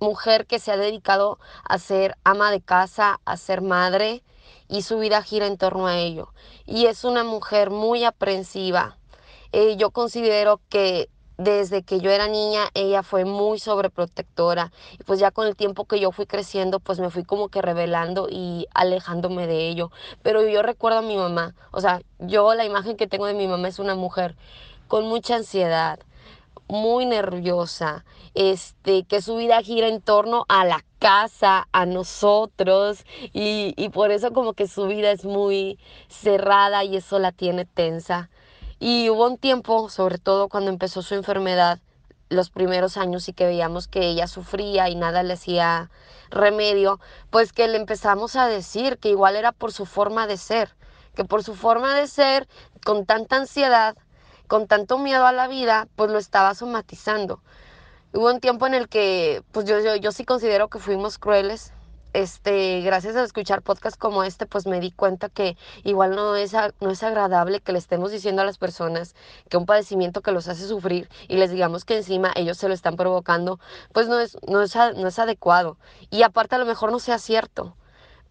mujer 0.00 0.46
que 0.46 0.58
se 0.58 0.72
ha 0.72 0.76
dedicado 0.76 1.38
a 1.64 1.78
ser 1.78 2.16
ama 2.24 2.50
de 2.50 2.60
casa, 2.60 3.20
a 3.24 3.36
ser 3.36 3.62
madre, 3.62 4.22
y 4.68 4.82
su 4.82 4.98
vida 4.98 5.22
gira 5.22 5.46
en 5.46 5.56
torno 5.56 5.86
a 5.86 5.98
ello. 5.98 6.32
Y 6.66 6.86
es 6.86 7.04
una 7.04 7.24
mujer 7.24 7.70
muy 7.70 8.04
aprensiva. 8.04 8.98
Eh, 9.52 9.76
yo 9.76 9.90
considero 9.90 10.60
que 10.68 11.08
desde 11.38 11.84
que 11.84 12.00
yo 12.00 12.10
era 12.10 12.26
niña 12.26 12.68
ella 12.74 13.02
fue 13.04 13.24
muy 13.24 13.60
sobreprotectora 13.60 14.72
y 14.98 15.04
pues 15.04 15.20
ya 15.20 15.30
con 15.30 15.46
el 15.46 15.56
tiempo 15.56 15.84
que 15.84 16.00
yo 16.00 16.10
fui 16.10 16.26
creciendo 16.26 16.80
pues 16.80 16.98
me 16.98 17.10
fui 17.10 17.24
como 17.24 17.48
que 17.48 17.62
revelando 17.62 18.28
y 18.28 18.66
alejándome 18.74 19.46
de 19.46 19.68
ello. 19.68 19.90
Pero 20.22 20.46
yo 20.46 20.62
recuerdo 20.62 20.98
a 20.98 21.02
mi 21.02 21.16
mamá, 21.16 21.54
o 21.70 21.80
sea, 21.80 22.02
yo 22.18 22.54
la 22.54 22.64
imagen 22.64 22.96
que 22.96 23.06
tengo 23.06 23.26
de 23.26 23.34
mi 23.34 23.46
mamá 23.46 23.68
es 23.68 23.78
una 23.78 23.94
mujer 23.94 24.36
con 24.88 25.06
mucha 25.06 25.36
ansiedad, 25.36 26.00
muy 26.66 27.06
nerviosa, 27.06 28.04
este, 28.34 29.04
que 29.04 29.22
su 29.22 29.36
vida 29.36 29.62
gira 29.62 29.88
en 29.88 30.02
torno 30.02 30.44
a 30.48 30.64
la 30.64 30.84
casa, 30.98 31.68
a 31.72 31.86
nosotros, 31.86 33.04
y, 33.32 33.74
y 33.76 33.88
por 33.90 34.10
eso 34.10 34.32
como 34.32 34.54
que 34.54 34.66
su 34.66 34.86
vida 34.86 35.10
es 35.12 35.24
muy 35.24 35.78
cerrada 36.08 36.84
y 36.84 36.96
eso 36.96 37.18
la 37.18 37.32
tiene 37.32 37.64
tensa. 37.64 38.28
Y 38.78 39.10
hubo 39.10 39.26
un 39.26 39.38
tiempo, 39.38 39.88
sobre 39.90 40.18
todo 40.18 40.48
cuando 40.48 40.70
empezó 40.70 41.02
su 41.02 41.14
enfermedad, 41.14 41.80
los 42.28 42.50
primeros 42.50 42.96
años 42.96 43.28
y 43.28 43.32
que 43.32 43.46
veíamos 43.46 43.88
que 43.88 44.06
ella 44.06 44.26
sufría 44.26 44.88
y 44.88 44.94
nada 44.94 45.22
le 45.22 45.34
hacía 45.34 45.90
remedio, 46.30 47.00
pues 47.30 47.52
que 47.52 47.68
le 47.68 47.76
empezamos 47.76 48.36
a 48.36 48.46
decir 48.46 48.98
que 48.98 49.08
igual 49.08 49.36
era 49.36 49.52
por 49.52 49.72
su 49.72 49.86
forma 49.86 50.26
de 50.26 50.36
ser, 50.36 50.74
que 51.14 51.24
por 51.24 51.42
su 51.42 51.54
forma 51.54 51.94
de 51.94 52.06
ser, 52.06 52.48
con 52.84 53.06
tanta 53.06 53.36
ansiedad, 53.36 53.96
con 54.46 54.66
tanto 54.66 54.98
miedo 54.98 55.26
a 55.26 55.32
la 55.32 55.48
vida, 55.48 55.88
pues 55.96 56.10
lo 56.10 56.18
estaba 56.18 56.54
somatizando. 56.54 57.40
Hubo 58.12 58.30
un 58.30 58.40
tiempo 58.40 58.66
en 58.66 58.74
el 58.74 58.88
que, 58.88 59.42
pues 59.52 59.66
yo, 59.66 59.80
yo, 59.80 59.96
yo 59.96 60.12
sí 60.12 60.24
considero 60.24 60.68
que 60.68 60.78
fuimos 60.78 61.18
crueles. 61.18 61.72
Este, 62.18 62.80
gracias 62.80 63.14
a 63.14 63.22
escuchar 63.22 63.62
podcasts 63.62 63.96
como 63.96 64.24
este, 64.24 64.44
pues 64.44 64.66
me 64.66 64.80
di 64.80 64.90
cuenta 64.90 65.28
que 65.28 65.56
igual 65.84 66.16
no 66.16 66.34
es, 66.34 66.52
no 66.80 66.90
es 66.90 67.04
agradable 67.04 67.60
que 67.60 67.70
le 67.70 67.78
estemos 67.78 68.10
diciendo 68.10 68.42
a 68.42 68.44
las 68.44 68.58
personas 68.58 69.14
que 69.48 69.56
un 69.56 69.66
padecimiento 69.66 70.20
que 70.20 70.32
los 70.32 70.48
hace 70.48 70.66
sufrir 70.66 71.08
y 71.28 71.36
les 71.36 71.52
digamos 71.52 71.84
que 71.84 71.96
encima 71.96 72.32
ellos 72.34 72.58
se 72.58 72.66
lo 72.66 72.74
están 72.74 72.96
provocando, 72.96 73.60
pues 73.92 74.08
no 74.08 74.18
es, 74.18 74.36
no 74.48 74.62
es, 74.62 74.74
no 74.74 75.06
es 75.06 75.18
adecuado. 75.20 75.78
Y 76.10 76.22
aparte 76.24 76.56
a 76.56 76.58
lo 76.58 76.66
mejor 76.66 76.90
no 76.90 76.98
sea 76.98 77.20
cierto. 77.20 77.76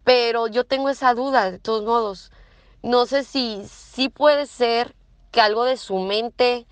Pero 0.04 0.48
yo 0.48 0.66
tengo 0.66 0.90
esa 0.90 1.14
duda, 1.14 1.50
de 1.50 1.60
todos 1.60 1.86
modos. 1.86 2.34
No 2.84 3.06
sé 3.06 3.24
si 3.24 3.64
sí 3.70 4.10
puede 4.10 4.48
ser 4.48 4.98
que 5.32 5.40
algo 5.40 5.64
de 5.64 5.78
su 5.78 5.98
mente, 6.00 6.68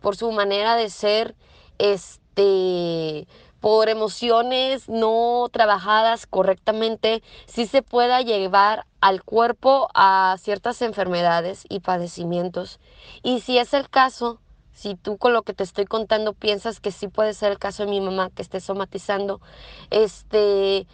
por 0.00 0.14
su 0.14 0.30
manera 0.30 0.76
de 0.76 0.88
ser, 0.88 1.34
este, 1.78 3.26
por 3.60 3.88
emociones 3.88 4.88
no 4.88 5.48
trabajadas 5.52 6.26
correctamente, 6.26 7.22
sí 7.46 7.66
se 7.66 7.82
pueda 7.82 8.22
llevar 8.22 8.86
al 9.00 9.22
cuerpo 9.22 9.88
a 9.94 10.36
ciertas 10.38 10.82
enfermedades 10.82 11.64
y 11.68 11.80
padecimientos. 11.80 12.80
Y 13.22 13.40
si 13.40 13.58
es 13.58 13.74
el 13.74 13.88
caso, 13.88 14.40
si 14.72 14.94
tú 14.94 15.18
con 15.18 15.34
lo 15.34 15.42
que 15.42 15.52
te 15.52 15.62
estoy 15.62 15.84
contando 15.84 16.32
piensas 16.32 16.80
que 16.80 16.90
sí 16.90 17.08
puede 17.08 17.34
ser 17.34 17.52
el 17.52 17.58
caso 17.58 17.84
de 17.84 17.90
mi 17.90 18.00
mamá 18.00 18.30
que 18.30 18.42
esté 18.42 18.60
somatizando, 18.60 19.40
este, 19.90 20.86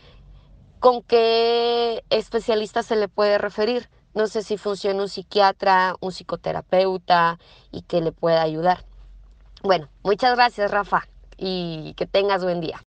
¿con 0.81 1.03
qué 1.03 2.05
especialista 2.11 2.83
se 2.83 2.97
le 2.97 3.07
puede 3.09 3.39
referir? 3.39 3.89
No 4.13 4.27
sé 4.27 4.43
si 4.43 4.57
funciona 4.57 5.03
un 5.03 5.09
psiquiatra, 5.09 5.95
un 6.01 6.11
psicoterapeuta 6.11 7.39
y 7.71 7.83
que 7.83 8.01
le 8.01 8.13
pueda 8.13 8.43
ayudar. 8.43 8.85
Bueno, 9.63 9.89
muchas 10.03 10.35
gracias 10.35 10.71
Rafa 10.71 11.07
y 11.37 11.95
que 11.97 12.07
tengas 12.07 12.43
buen 12.43 12.61
día. 12.61 12.81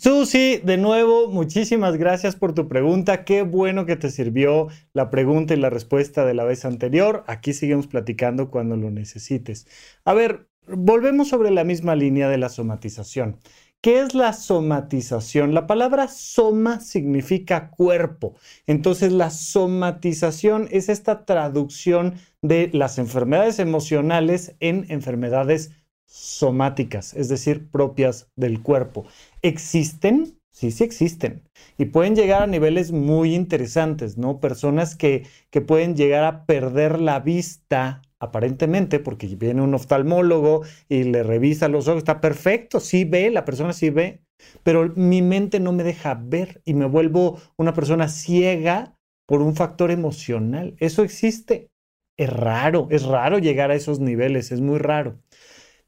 Susi, 0.00 0.58
de 0.58 0.76
nuevo, 0.76 1.28
muchísimas 1.28 1.96
gracias 1.96 2.36
por 2.36 2.54
tu 2.54 2.68
pregunta. 2.68 3.24
Qué 3.24 3.42
bueno 3.42 3.84
que 3.84 3.96
te 3.96 4.12
sirvió 4.12 4.68
la 4.92 5.10
pregunta 5.10 5.54
y 5.54 5.56
la 5.56 5.70
respuesta 5.70 6.24
de 6.24 6.34
la 6.34 6.44
vez 6.44 6.64
anterior. 6.64 7.24
Aquí 7.26 7.52
seguimos 7.52 7.88
platicando 7.88 8.48
cuando 8.48 8.76
lo 8.76 8.92
necesites. 8.92 9.66
A 10.04 10.14
ver, 10.14 10.48
volvemos 10.68 11.26
sobre 11.28 11.50
la 11.50 11.64
misma 11.64 11.96
línea 11.96 12.28
de 12.28 12.38
la 12.38 12.48
somatización. 12.48 13.40
¿Qué 13.80 14.00
es 14.00 14.14
la 14.14 14.32
somatización? 14.32 15.54
La 15.54 15.68
palabra 15.68 16.08
soma 16.08 16.80
significa 16.80 17.70
cuerpo. 17.70 18.34
Entonces 18.66 19.12
la 19.12 19.30
somatización 19.30 20.68
es 20.72 20.88
esta 20.88 21.24
traducción 21.24 22.14
de 22.42 22.70
las 22.72 22.98
enfermedades 22.98 23.60
emocionales 23.60 24.56
en 24.58 24.86
enfermedades 24.88 25.72
somáticas, 26.08 27.14
es 27.14 27.28
decir, 27.28 27.68
propias 27.70 28.28
del 28.36 28.62
cuerpo. 28.62 29.06
¿Existen? 29.42 30.38
Sí, 30.50 30.72
sí 30.72 30.82
existen. 30.82 31.42
Y 31.76 31.86
pueden 31.86 32.16
llegar 32.16 32.42
a 32.42 32.46
niveles 32.46 32.90
muy 32.90 33.34
interesantes, 33.34 34.16
¿no? 34.18 34.40
Personas 34.40 34.96
que, 34.96 35.26
que 35.50 35.60
pueden 35.60 35.94
llegar 35.94 36.24
a 36.24 36.46
perder 36.46 36.98
la 37.00 37.20
vista 37.20 38.02
aparentemente, 38.18 38.98
porque 38.98 39.28
viene 39.36 39.62
un 39.62 39.74
oftalmólogo 39.74 40.62
y 40.88 41.04
le 41.04 41.22
revisa 41.22 41.68
los 41.68 41.86
ojos, 41.86 41.98
está 41.98 42.20
perfecto, 42.20 42.80
sí 42.80 43.04
ve, 43.04 43.30
la 43.30 43.44
persona 43.44 43.72
sí 43.72 43.90
ve, 43.90 44.22
pero 44.64 44.92
mi 44.96 45.22
mente 45.22 45.60
no 45.60 45.72
me 45.72 45.84
deja 45.84 46.14
ver 46.20 46.60
y 46.64 46.74
me 46.74 46.86
vuelvo 46.86 47.38
una 47.56 47.74
persona 47.74 48.08
ciega 48.08 48.96
por 49.26 49.42
un 49.42 49.54
factor 49.54 49.90
emocional. 49.90 50.74
Eso 50.78 51.02
existe. 51.02 51.68
Es 52.16 52.30
raro, 52.30 52.88
es 52.90 53.04
raro 53.04 53.38
llegar 53.38 53.70
a 53.70 53.76
esos 53.76 54.00
niveles, 54.00 54.50
es 54.50 54.60
muy 54.60 54.78
raro. 54.78 55.20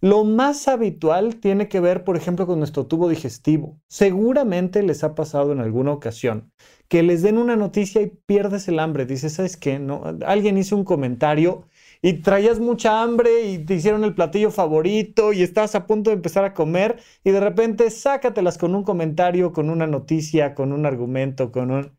Lo 0.02 0.24
más 0.24 0.66
habitual 0.66 1.36
tiene 1.36 1.68
que 1.68 1.78
ver, 1.78 2.04
por 2.04 2.16
ejemplo, 2.16 2.46
con 2.46 2.58
nuestro 2.58 2.86
tubo 2.86 3.08
digestivo. 3.10 3.78
Seguramente 3.86 4.82
les 4.82 5.04
ha 5.04 5.14
pasado 5.14 5.52
en 5.52 5.60
alguna 5.60 5.92
ocasión 5.92 6.52
que 6.88 7.02
les 7.02 7.22
den 7.22 7.36
una 7.36 7.54
noticia 7.54 8.00
y 8.00 8.06
pierdes 8.06 8.66
el 8.68 8.78
hambre. 8.78 9.04
Dices, 9.04 9.34
¿sabes 9.34 9.58
qué? 9.58 9.78
No, 9.78 10.02
alguien 10.26 10.56
hizo 10.56 10.74
un 10.74 10.84
comentario 10.84 11.68
y 12.00 12.14
traías 12.14 12.60
mucha 12.60 13.02
hambre 13.02 13.42
y 13.42 13.58
te 13.58 13.74
hicieron 13.74 14.04
el 14.04 14.14
platillo 14.14 14.50
favorito 14.50 15.34
y 15.34 15.42
estás 15.42 15.74
a 15.74 15.86
punto 15.86 16.08
de 16.10 16.16
empezar 16.16 16.44
a 16.46 16.54
comer 16.54 16.98
y 17.22 17.30
de 17.30 17.40
repente 17.40 17.90
sácatelas 17.90 18.56
con 18.56 18.74
un 18.74 18.84
comentario, 18.84 19.52
con 19.52 19.68
una 19.68 19.86
noticia, 19.86 20.54
con 20.54 20.72
un 20.72 20.86
argumento, 20.86 21.52
con 21.52 21.70
un... 21.70 21.98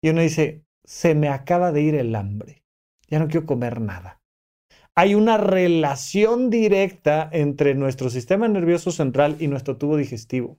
Y 0.00 0.10
uno 0.10 0.22
dice, 0.22 0.64
se 0.84 1.16
me 1.16 1.28
acaba 1.28 1.72
de 1.72 1.82
ir 1.82 1.94
el 1.96 2.14
hambre, 2.14 2.64
ya 3.08 3.18
no 3.18 3.28
quiero 3.28 3.46
comer 3.46 3.80
nada. 3.80 4.19
Hay 4.96 5.14
una 5.14 5.36
relación 5.36 6.50
directa 6.50 7.28
entre 7.32 7.74
nuestro 7.74 8.10
sistema 8.10 8.48
nervioso 8.48 8.90
central 8.90 9.36
y 9.38 9.46
nuestro 9.46 9.76
tubo 9.76 9.96
digestivo. 9.96 10.58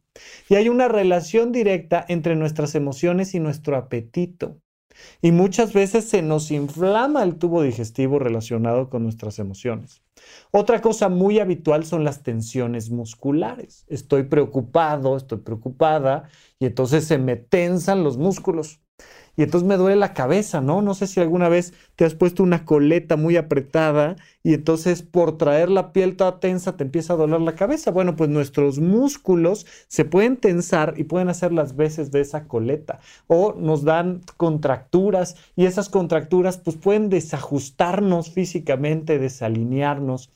Y 0.50 0.56
hay 0.56 0.70
una 0.70 0.88
relación 0.88 1.52
directa 1.52 2.06
entre 2.08 2.36
nuestras 2.36 2.76
emociones 2.76 3.36
y 3.36 3.40
nuestro 3.40 3.76
apetito. 3.76 4.62
Y 5.22 5.32
muchas 5.32 5.74
veces 5.74 6.06
se 6.06 6.22
nos 6.22 6.52
inflama 6.52 7.24
el 7.24 7.36
tubo 7.36 7.62
digestivo 7.62 8.20
relacionado 8.20 8.90
con 8.90 9.04
nuestras 9.04 9.40
emociones. 9.40 10.02
Otra 10.52 10.82
cosa 10.82 11.10
muy 11.10 11.40
habitual 11.40 11.86
son 11.86 12.04
las 12.04 12.24
tensiones 12.24 12.90
musculares. 12.90 13.86
Estoy 13.88 14.24
preocupado, 14.24 15.18
estoy 15.18 15.40
preocupada 15.40 16.30
y 16.60 16.66
entonces 16.66 17.06
se 17.06 17.18
me 17.18 17.36
tensan 17.36 18.04
los 18.04 18.18
músculos 18.18 18.82
y 19.36 19.44
entonces 19.44 19.68
me 19.68 19.78
duele 19.78 19.96
la 19.96 20.14
cabeza, 20.14 20.62
¿no? 20.62 20.82
No 20.82 20.94
sé 20.94 21.08
si 21.08 21.20
alguna 21.20 21.50
vez 21.50 21.74
te 21.96 22.06
has 22.06 22.16
puesto 22.16 22.44
una 22.44 22.66
coleta 22.66 23.16
muy 23.16 23.38
apretada 23.38 24.16
y 24.44 24.54
entonces 24.54 25.02
por 25.04 25.38
traer 25.38 25.70
la 25.70 25.94
piel 25.94 26.16
toda 26.16 26.40
tensa 26.40 26.76
te 26.76 26.84
empieza 26.84 27.14
a 27.14 27.18
doler 27.18 27.42
la 27.42 27.56
cabeza. 27.56 27.92
Bueno, 27.92 28.16
pues 28.16 28.30
nuestros 28.30 28.80
músculos 28.80 29.66
se 29.88 30.06
pueden 30.06 30.38
tensar 30.38 30.96
y 30.98 31.04
pueden 31.06 31.30
hacer 31.30 31.52
las 31.52 31.76
veces 31.76 32.12
de 32.12 32.22
esa 32.22 32.48
coleta 32.48 33.00
o 33.28 33.54
nos 33.58 33.84
dan 33.84 34.22
contracturas 34.38 35.36
y 35.56 35.66
esas 35.66 35.90
contracturas 35.90 36.58
pues 36.58 36.78
pueden 36.78 37.10
desajustarnos 37.10 38.32
físicamente, 38.32 39.20
desalinearnos. 39.20 40.30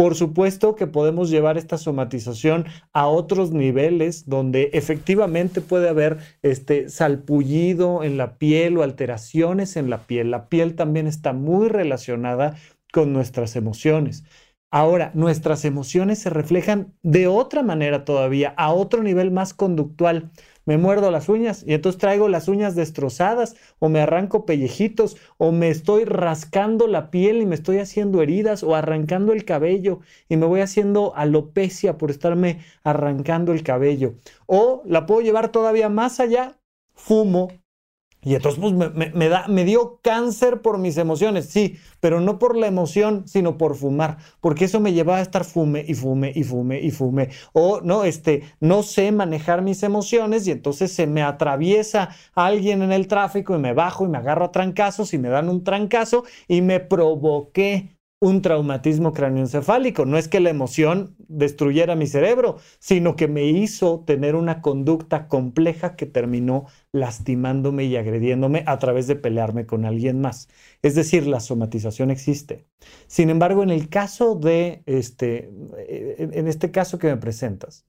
Por 0.00 0.14
supuesto 0.14 0.76
que 0.76 0.86
podemos 0.86 1.28
llevar 1.28 1.58
esta 1.58 1.76
somatización 1.76 2.64
a 2.94 3.06
otros 3.06 3.50
niveles 3.52 4.26
donde 4.26 4.70
efectivamente 4.72 5.60
puede 5.60 5.90
haber 5.90 6.16
este 6.40 6.88
salpullido 6.88 8.02
en 8.02 8.16
la 8.16 8.38
piel 8.38 8.78
o 8.78 8.82
alteraciones 8.82 9.76
en 9.76 9.90
la 9.90 10.06
piel. 10.06 10.30
La 10.30 10.48
piel 10.48 10.74
también 10.74 11.06
está 11.06 11.34
muy 11.34 11.68
relacionada 11.68 12.56
con 12.90 13.12
nuestras 13.12 13.56
emociones. 13.56 14.24
Ahora, 14.70 15.10
nuestras 15.12 15.66
emociones 15.66 16.18
se 16.20 16.30
reflejan 16.30 16.94
de 17.02 17.26
otra 17.26 17.62
manera 17.62 18.06
todavía, 18.06 18.54
a 18.56 18.72
otro 18.72 19.02
nivel 19.02 19.30
más 19.30 19.52
conductual 19.52 20.30
me 20.66 20.78
muerdo 20.78 21.10
las 21.10 21.28
uñas 21.28 21.64
y 21.66 21.74
entonces 21.74 21.98
traigo 21.98 22.28
las 22.28 22.48
uñas 22.48 22.74
destrozadas 22.74 23.56
o 23.78 23.88
me 23.88 24.00
arranco 24.00 24.46
pellejitos 24.46 25.16
o 25.38 25.52
me 25.52 25.68
estoy 25.68 26.04
rascando 26.04 26.86
la 26.86 27.10
piel 27.10 27.40
y 27.42 27.46
me 27.46 27.54
estoy 27.54 27.78
haciendo 27.78 28.22
heridas 28.22 28.62
o 28.62 28.74
arrancando 28.74 29.32
el 29.32 29.44
cabello 29.44 30.00
y 30.28 30.36
me 30.36 30.46
voy 30.46 30.60
haciendo 30.60 31.14
alopecia 31.16 31.98
por 31.98 32.10
estarme 32.10 32.60
arrancando 32.84 33.52
el 33.52 33.62
cabello. 33.62 34.14
O 34.46 34.82
la 34.84 35.06
puedo 35.06 35.20
llevar 35.20 35.50
todavía 35.50 35.88
más 35.88 36.20
allá, 36.20 36.58
fumo, 36.94 37.48
y 38.22 38.34
entonces 38.34 38.60
pues, 38.60 38.74
me, 39.14 39.28
da, 39.28 39.48
me 39.48 39.64
dio 39.64 39.98
cáncer 40.02 40.60
por 40.60 40.78
mis 40.78 40.98
emociones, 40.98 41.46
sí, 41.46 41.78
pero 42.00 42.20
no 42.20 42.38
por 42.38 42.56
la 42.56 42.66
emoción, 42.66 43.26
sino 43.26 43.56
por 43.56 43.76
fumar, 43.76 44.18
porque 44.40 44.66
eso 44.66 44.80
me 44.80 44.92
llevaba 44.92 45.18
a 45.18 45.22
estar 45.22 45.44
fume 45.44 45.84
y 45.86 45.94
fume 45.94 46.32
y 46.34 46.42
fume 46.44 46.80
y 46.80 46.90
fume. 46.90 47.30
O 47.52 47.80
no, 47.80 48.04
este, 48.04 48.42
no 48.60 48.82
sé 48.82 49.10
manejar 49.12 49.62
mis 49.62 49.82
emociones 49.82 50.46
y 50.46 50.50
entonces 50.50 50.92
se 50.92 51.06
me 51.06 51.22
atraviesa 51.22 52.10
alguien 52.34 52.82
en 52.82 52.92
el 52.92 53.08
tráfico 53.08 53.54
y 53.54 53.58
me 53.58 53.72
bajo 53.72 54.04
y 54.04 54.08
me 54.08 54.18
agarro 54.18 54.46
a 54.46 54.52
trancazos 54.52 55.14
y 55.14 55.18
me 55.18 55.28
dan 55.30 55.48
un 55.48 55.64
trancazo 55.64 56.24
y 56.46 56.60
me 56.60 56.80
provoqué 56.80 57.99
un 58.20 58.42
traumatismo 58.42 59.14
cráneoencefálico. 59.14 60.04
No 60.04 60.18
es 60.18 60.28
que 60.28 60.40
la 60.40 60.50
emoción 60.50 61.16
destruyera 61.18 61.96
mi 61.96 62.06
cerebro, 62.06 62.58
sino 62.78 63.16
que 63.16 63.28
me 63.28 63.46
hizo 63.46 64.04
tener 64.06 64.34
una 64.34 64.60
conducta 64.60 65.26
compleja 65.26 65.96
que 65.96 66.04
terminó 66.04 66.66
lastimándome 66.92 67.84
y 67.84 67.96
agrediéndome 67.96 68.62
a 68.66 68.78
través 68.78 69.06
de 69.06 69.16
pelearme 69.16 69.64
con 69.64 69.86
alguien 69.86 70.20
más. 70.20 70.48
Es 70.82 70.94
decir, 70.94 71.26
la 71.26 71.40
somatización 71.40 72.10
existe. 72.10 72.66
Sin 73.06 73.30
embargo, 73.30 73.62
en 73.62 73.70
el 73.70 73.88
caso 73.88 74.34
de 74.34 74.82
este, 74.84 75.50
en 75.88 76.46
este 76.46 76.70
caso 76.70 76.98
que 76.98 77.08
me 77.08 77.16
presentas, 77.16 77.86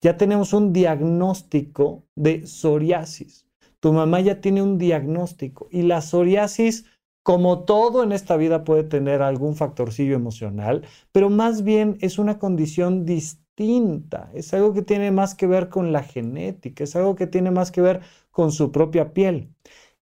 ya 0.00 0.16
tenemos 0.16 0.54
un 0.54 0.72
diagnóstico 0.72 2.06
de 2.14 2.46
psoriasis. 2.46 3.46
Tu 3.80 3.92
mamá 3.92 4.20
ya 4.20 4.40
tiene 4.40 4.62
un 4.62 4.78
diagnóstico 4.78 5.68
y 5.70 5.82
la 5.82 6.00
psoriasis 6.00 6.86
como 7.24 7.64
todo 7.64 8.04
en 8.04 8.12
esta 8.12 8.36
vida 8.36 8.64
puede 8.64 8.84
tener 8.84 9.22
algún 9.22 9.56
factorcillo 9.56 10.14
emocional, 10.16 10.86
pero 11.12 11.30
más 11.30 11.64
bien 11.64 11.98
es 12.02 12.18
una 12.20 12.38
condición 12.38 13.06
distinta, 13.06 14.30
es 14.34 14.54
algo 14.54 14.74
que 14.74 14.82
tiene 14.82 15.10
más 15.12 15.34
que 15.34 15.46
ver 15.48 15.70
con 15.70 15.92
la 15.92 16.04
genética, 16.04 16.84
es 16.84 16.96
algo 16.96 17.16
que 17.16 17.26
tiene 17.26 17.50
más 17.50 17.72
que 17.72 17.80
ver 17.82 18.02
con 18.30 18.52
su 18.52 18.72
propia 18.72 19.14
piel. 19.14 19.54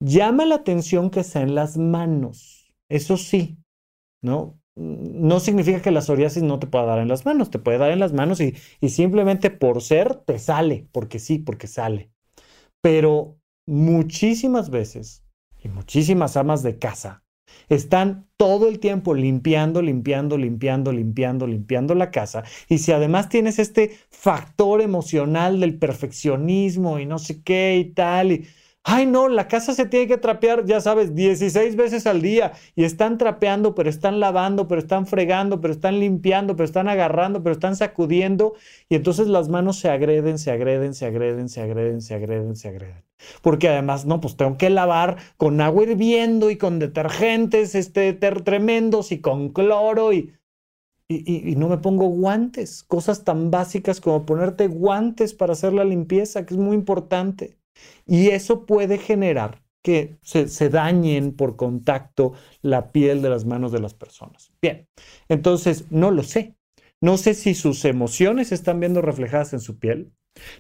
Llama 0.01 0.47
la 0.47 0.57
atención 0.57 1.11
que 1.11 1.25
sea 1.25 1.43
en 1.43 1.57
las 1.57 1.77
manos, 1.77 2.73
eso 2.89 3.17
sí, 3.17 3.59
¿no? 4.23 4.61
No 4.77 5.41
significa 5.41 5.83
que 5.83 5.91
la 5.91 6.03
psoriasis 6.03 6.43
no 6.45 6.59
te 6.61 6.69
pueda 6.69 6.87
dar 6.87 7.01
en 7.01 7.09
las 7.09 7.27
manos, 7.27 7.51
te 7.51 7.59
puede 7.59 7.79
dar 7.79 7.91
en 7.91 8.01
las 8.01 8.13
manos 8.13 8.41
y, 8.41 8.57
y 8.81 8.91
simplemente 8.91 9.51
por 9.51 9.83
ser 9.83 10.17
te 10.17 10.39
sale, 10.39 10.89
porque 10.93 11.19
sí, 11.19 11.39
porque 11.41 11.67
sale. 11.67 12.13
Pero 12.83 13.39
muchísimas 13.67 14.71
veces 14.71 15.25
muchísimas 15.69 16.37
amas 16.37 16.63
de 16.63 16.79
casa 16.79 17.23
están 17.69 18.27
todo 18.37 18.69
el 18.69 18.79
tiempo 18.79 19.15
limpiando, 19.15 19.83
limpiando, 19.83 20.39
limpiando, 20.39 20.93
limpiando, 20.93 21.47
limpiando 21.47 21.95
la 21.95 22.11
casa. 22.11 22.45
Y 22.69 22.79
si 22.79 22.93
además 22.93 23.29
tienes 23.29 23.59
este 23.59 23.97
factor 24.11 24.81
emocional 24.81 25.61
del 25.61 25.79
perfeccionismo 25.79 26.99
y 26.99 27.07
no 27.07 27.19
sé 27.19 27.43
qué 27.43 27.77
y 27.79 27.93
tal, 27.93 28.33
y 28.33 28.47
Ay, 28.85 29.05
no, 29.07 29.29
la 29.29 29.49
casa 29.49 29.75
se 29.75 29.85
tiene 29.87 30.07
que 30.07 30.17
trapear, 30.17 30.65
ya 30.65 30.81
sabes, 30.81 31.15
16 31.15 31.77
veces 31.77 32.07
al 32.07 32.23
día 32.23 32.53
y 32.75 32.85
están 32.85 33.19
trapeando, 33.19 33.75
pero 33.75 33.91
están 33.91 34.19
lavando, 34.19 34.67
pero 34.67 34.81
están 34.81 35.07
fregando, 35.07 35.61
pero 35.61 35.75
están 35.75 36.01
limpiando, 36.01 36.57
pero 36.57 36.65
están 36.65 36.89
agarrando, 36.89 37.43
pero 37.43 37.53
están 37.53 37.77
sacudiendo 37.77 38.55
y 38.89 38.95
entonces 38.95 39.27
las 39.29 39.51
manos 39.51 39.79
se 39.79 39.91
agreden, 39.91 40.39
se 40.39 40.51
agreden, 40.53 40.95
se 40.95 41.05
agreden, 41.07 41.49
se 41.51 41.61
agreden, 41.61 42.01
se 42.01 42.15
agreden, 42.15 42.57
se 42.57 42.69
agreden. 42.69 43.05
Porque 43.43 43.69
además, 43.69 44.07
no, 44.07 44.21
pues 44.23 44.37
tengo 44.37 44.57
que 44.57 44.71
lavar 44.71 45.19
con 45.37 45.61
agua 45.61 45.83
hirviendo 45.83 46.49
y 46.51 46.57
con 46.57 46.79
detergentes 46.79 47.75
este, 47.75 48.15
tremendos 48.15 49.13
y 49.13 49.21
con 49.21 49.51
cloro 49.51 50.13
y, 50.15 50.33
y, 51.09 51.51
y, 51.53 51.57
no 51.57 51.69
me 51.69 51.79
pongo 51.79 52.09
guantes, 52.09 52.85
cosas 52.85 53.25
tan 53.25 53.51
básicas 53.51 54.01
como 54.01 54.27
ponerte 54.27 54.69
guantes 54.69 55.35
para 55.35 55.53
hacer 55.55 55.73
la 55.75 55.85
limpieza, 55.85 56.47
que 56.47 56.55
es 56.55 56.61
muy 56.61 56.77
importante. 56.77 57.58
Y 58.07 58.29
eso 58.29 58.67
puede 58.67 58.99
generar 58.99 59.63
que 59.83 60.19
se, 60.23 60.69
dañen 60.69 61.35
por 61.35 61.57
contacto 61.57 62.33
la 62.63 62.93
piel 62.93 63.23
de 63.23 63.31
las 63.31 63.45
manos 63.45 63.73
de 63.73 63.81
las 63.81 63.95
personas. 63.95 64.53
Bien, 64.61 64.89
entonces 65.29 65.91
no 65.91 66.11
lo 66.11 66.23
sé. 66.23 66.57
No 67.01 67.17
sé 67.17 67.35
si 67.35 67.55
sus 67.55 67.85
emociones 67.85 68.51
están 68.51 68.81
viendo 68.81 69.03
reflejadas 69.03 69.53
en 69.53 69.61
su 69.61 69.79
piel. 69.79 70.13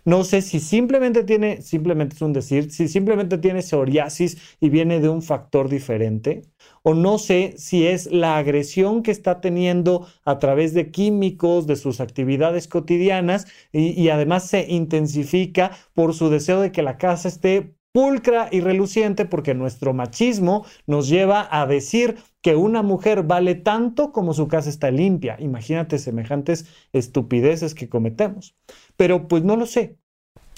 No 0.04 0.24
sé 0.24 0.42
si 0.42 0.60
simplemente 0.60 1.24
tiene, 1.24 1.62
simplemente 1.62 2.16
es 2.16 2.22
un 2.22 2.32
decir, 2.32 2.70
si 2.70 2.88
simplemente 2.88 3.38
tiene 3.38 3.62
psoriasis 3.62 4.38
y 4.60 4.70
viene 4.70 5.00
de 5.00 5.08
un 5.08 5.22
factor 5.22 5.68
diferente, 5.68 6.42
o 6.82 6.94
no 6.94 7.18
sé 7.18 7.54
si 7.58 7.86
es 7.86 8.06
la 8.10 8.36
agresión 8.36 9.02
que 9.02 9.10
está 9.10 9.40
teniendo 9.40 10.06
a 10.24 10.38
través 10.38 10.74
de 10.74 10.90
químicos, 10.90 11.66
de 11.66 11.76
sus 11.76 12.00
actividades 12.00 12.68
cotidianas, 12.68 13.46
y, 13.72 13.90
y 14.00 14.08
además 14.10 14.46
se 14.48 14.66
intensifica 14.68 15.72
por 15.94 16.14
su 16.14 16.30
deseo 16.30 16.60
de 16.60 16.72
que 16.72 16.82
la 16.82 16.98
casa 16.98 17.28
esté 17.28 17.74
pulcra 17.92 18.48
y 18.52 18.60
reluciente 18.60 19.24
porque 19.24 19.54
nuestro 19.54 19.94
machismo 19.94 20.64
nos 20.86 21.08
lleva 21.08 21.48
a 21.50 21.66
decir 21.66 22.18
que 22.42 22.54
una 22.54 22.82
mujer 22.82 23.22
vale 23.24 23.54
tanto 23.56 24.12
como 24.12 24.34
su 24.34 24.46
casa 24.46 24.68
está 24.70 24.90
limpia. 24.90 25.36
Imagínate 25.40 25.98
semejantes 25.98 26.66
estupideces 26.92 27.74
que 27.74 27.88
cometemos. 27.88 28.54
Pero 28.98 29.28
pues 29.28 29.44
no 29.44 29.56
lo 29.56 29.64
sé. 29.64 29.96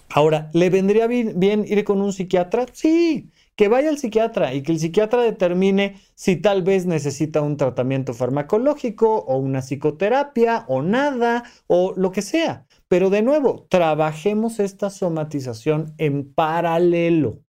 Ahora, 0.08 0.50
¿le 0.54 0.70
vendría 0.70 1.06
bien, 1.06 1.64
ir 1.68 1.84
con 1.84 2.00
un 2.00 2.12
psiquiatra? 2.12 2.66
Sí, 2.72 3.30
que 3.54 3.68
vaya 3.68 3.90
al 3.90 3.98
psiquiatra 3.98 4.54
y 4.54 4.62
que 4.62 4.72
el 4.72 4.80
psiquiatra 4.80 5.22
determine 5.22 6.00
si 6.16 6.36
tal 6.36 6.62
vez 6.62 6.86
necesita 6.86 7.42
un 7.42 7.56
tratamiento 7.56 8.14
farmacológico 8.14 9.18
o 9.18 9.36
una 9.36 9.60
psicoterapia 9.60 10.64
o 10.68 10.82
nada 10.82 11.44
o 11.68 11.92
lo 11.96 12.10
que 12.10 12.22
sea. 12.22 12.66
Pero 12.88 13.10
de 13.10 13.22
nuevo, 13.22 13.66
trabajemos 13.68 14.58
esta 14.58 14.90
somatización 14.90 15.94
en 15.98 16.32
paralelo. 16.32 17.44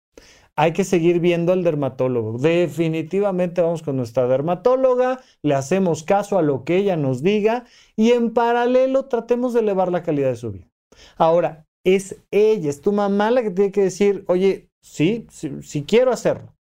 Hay 0.54 0.72
que 0.72 0.84
seguir 0.84 1.20
viendo 1.20 1.52
al 1.52 1.62
dermatólogo. 1.62 2.38
Definitivamente 2.38 3.60
vamos 3.60 3.82
con 3.82 3.96
nuestra 3.96 4.26
dermatóloga, 4.26 5.20
le 5.42 5.54
hacemos 5.54 6.04
caso 6.04 6.38
a 6.38 6.42
lo 6.42 6.64
que 6.64 6.76
ella 6.78 6.96
nos 6.96 7.22
diga 7.22 7.64
y 7.96 8.12
en 8.12 8.32
paralelo 8.32 9.06
tratemos 9.06 9.52
de 9.52 9.60
elevar 9.60 9.92
la 9.92 10.02
calidad 10.02 10.30
de 10.30 10.36
su 10.36 10.52
vida. 10.52 10.68
Ahora, 11.16 11.66
es 11.84 12.16
ella, 12.30 12.70
es 12.70 12.80
tu 12.80 12.92
mamá 12.92 13.30
la 13.30 13.42
que 13.42 13.50
tiene 13.50 13.72
que 13.72 13.82
decir, 13.82 14.24
oye, 14.26 14.70
sí, 14.82 15.26
sí, 15.30 15.84
quiero 15.86 16.12
hacerlo, 16.12 16.54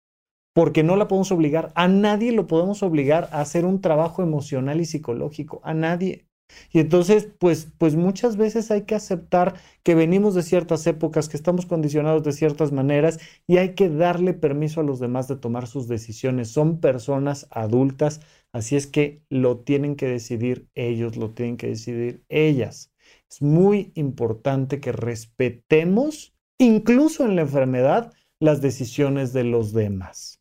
porque 0.55 0.83
no 0.83 0.97
la 0.97 1.09
podemos 1.09 1.33
obligar. 1.33 1.73
A 1.75 1.89
nadie 1.89 2.33
lo 2.33 2.47
podemos 2.47 2.83
obligar 2.83 3.29
a 3.33 3.41
hacer 3.41 3.65
un 3.65 3.81
trabajo 3.81 4.23
emocional 4.23 4.81
y 4.81 4.85
psicológico, 4.85 5.61
a 5.65 5.75
nadie. 5.75 6.27
Y 6.71 6.79
entonces, 6.81 7.29
pues, 7.39 7.73
pues 7.79 7.97
muchas 7.97 8.37
veces 8.37 8.71
hay 8.71 8.83
que 8.83 8.95
aceptar 8.95 9.55
que 9.83 9.95
venimos 9.95 10.35
de 10.35 10.43
ciertas 10.43 10.87
épocas, 10.87 11.29
que 11.31 11.39
estamos 11.39 11.65
condicionados 11.67 12.23
de 12.23 12.33
ciertas 12.33 12.71
maneras 12.71 13.19
y 13.47 13.57
hay 13.57 13.75
que 13.75 13.89
darle 13.89 14.35
permiso 14.35 14.81
a 14.81 14.85
los 14.85 15.01
demás 15.01 15.27
de 15.27 15.37
tomar 15.37 15.67
sus 15.67 15.89
decisiones. 15.89 16.49
Son 16.51 16.81
personas 16.81 17.47
adultas, 17.51 18.21
así 18.53 18.77
es 18.77 18.87
que 18.87 19.23
lo 19.31 19.61
tienen 19.61 19.97
que 19.97 20.07
decidir 20.07 20.69
ellos, 20.75 21.17
lo 21.17 21.31
tienen 21.33 21.57
que 21.57 21.69
decidir 21.69 22.23
ellas. 22.29 22.94
Es 23.35 23.43
muy 23.43 23.91
importante 23.97 24.79
que 24.79 24.93
respetemos, 24.93 26.37
incluso 26.57 27.25
en 27.25 27.35
la 27.35 27.43
enfermedad, 27.43 28.13
las 28.39 28.61
decisiones 28.61 29.33
de 29.33 29.43
los 29.43 29.73
demás. 29.73 30.41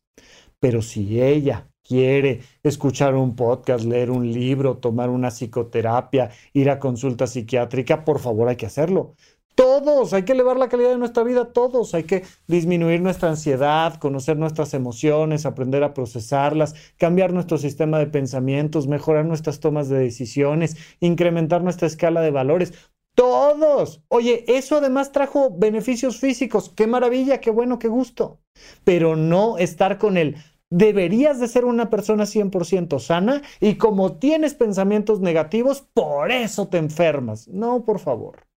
Pero 0.60 0.80
si 0.80 1.20
ella 1.20 1.68
quiere 1.82 2.42
escuchar 2.62 3.16
un 3.16 3.34
podcast, 3.34 3.84
leer 3.84 4.12
un 4.12 4.30
libro, 4.30 4.76
tomar 4.76 5.10
una 5.10 5.32
psicoterapia, 5.32 6.30
ir 6.52 6.70
a 6.70 6.78
consulta 6.78 7.26
psiquiátrica, 7.26 8.04
por 8.04 8.20
favor 8.20 8.48
hay 8.48 8.54
que 8.54 8.66
hacerlo. 8.66 9.16
Todos, 9.54 10.12
hay 10.12 10.24
que 10.24 10.32
elevar 10.32 10.56
la 10.56 10.68
calidad 10.68 10.90
de 10.90 10.98
nuestra 10.98 11.22
vida, 11.22 11.52
todos, 11.52 11.94
hay 11.94 12.04
que 12.04 12.24
disminuir 12.48 13.00
nuestra 13.00 13.28
ansiedad, 13.28 13.94
conocer 14.00 14.36
nuestras 14.36 14.74
emociones, 14.74 15.46
aprender 15.46 15.84
a 15.84 15.94
procesarlas, 15.94 16.74
cambiar 16.96 17.32
nuestro 17.32 17.58
sistema 17.58 18.00
de 18.00 18.06
pensamientos, 18.06 18.88
mejorar 18.88 19.26
nuestras 19.26 19.60
tomas 19.60 19.88
de 19.88 19.98
decisiones, 19.98 20.76
incrementar 20.98 21.62
nuestra 21.62 21.86
escala 21.86 22.20
de 22.20 22.32
valores. 22.32 22.72
Todos. 23.14 24.02
Oye, 24.08 24.44
eso 24.48 24.78
además 24.78 25.12
trajo 25.12 25.56
beneficios 25.56 26.18
físicos. 26.18 26.72
Qué 26.74 26.88
maravilla, 26.88 27.40
qué 27.40 27.50
bueno, 27.50 27.78
qué 27.78 27.86
gusto. 27.86 28.40
Pero 28.82 29.14
no 29.14 29.56
estar 29.58 29.98
con 29.98 30.16
el 30.16 30.36
deberías 30.70 31.38
de 31.38 31.46
ser 31.46 31.64
una 31.64 31.90
persona 31.90 32.24
100% 32.24 32.98
sana 32.98 33.42
y 33.60 33.76
como 33.76 34.16
tienes 34.16 34.54
pensamientos 34.54 35.20
negativos, 35.20 35.86
por 35.94 36.32
eso 36.32 36.66
te 36.66 36.78
enfermas. 36.78 37.46
No, 37.46 37.84
por 37.84 38.00
favor. 38.00 38.48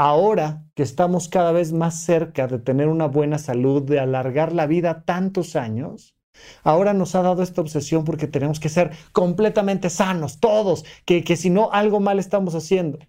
Ahora 0.00 0.64
que 0.76 0.84
estamos 0.84 1.28
cada 1.28 1.50
vez 1.50 1.72
más 1.72 2.00
cerca 2.00 2.46
de 2.46 2.60
tener 2.60 2.86
una 2.86 3.06
buena 3.08 3.36
salud, 3.36 3.82
de 3.82 3.98
alargar 3.98 4.52
la 4.52 4.68
vida 4.68 5.02
tantos 5.04 5.56
años, 5.56 6.14
ahora 6.62 6.94
nos 6.94 7.16
ha 7.16 7.22
dado 7.22 7.42
esta 7.42 7.60
obsesión 7.60 8.04
porque 8.04 8.28
tenemos 8.28 8.60
que 8.60 8.68
ser 8.68 8.92
completamente 9.10 9.90
sanos, 9.90 10.38
todos, 10.38 10.84
que, 11.04 11.24
que 11.24 11.34
si 11.34 11.50
no, 11.50 11.72
algo 11.72 11.98
mal 11.98 12.20
estamos 12.20 12.54
haciendo. 12.54 13.00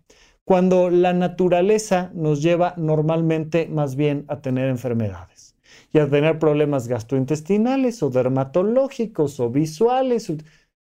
Cuando 0.44 0.90
la 0.90 1.14
naturaleza 1.14 2.10
nos 2.16 2.42
lleva 2.42 2.74
normalmente 2.76 3.68
más 3.68 3.96
bien 3.96 4.26
a 4.28 4.42
tener 4.42 4.68
enfermedades 4.68 5.56
y 5.94 6.00
a 6.00 6.10
tener 6.10 6.40
problemas 6.40 6.88
gastrointestinales 6.88 8.02
o 8.02 8.10
dermatológicos 8.10 9.40
o 9.40 9.52
visuales. 9.52 10.34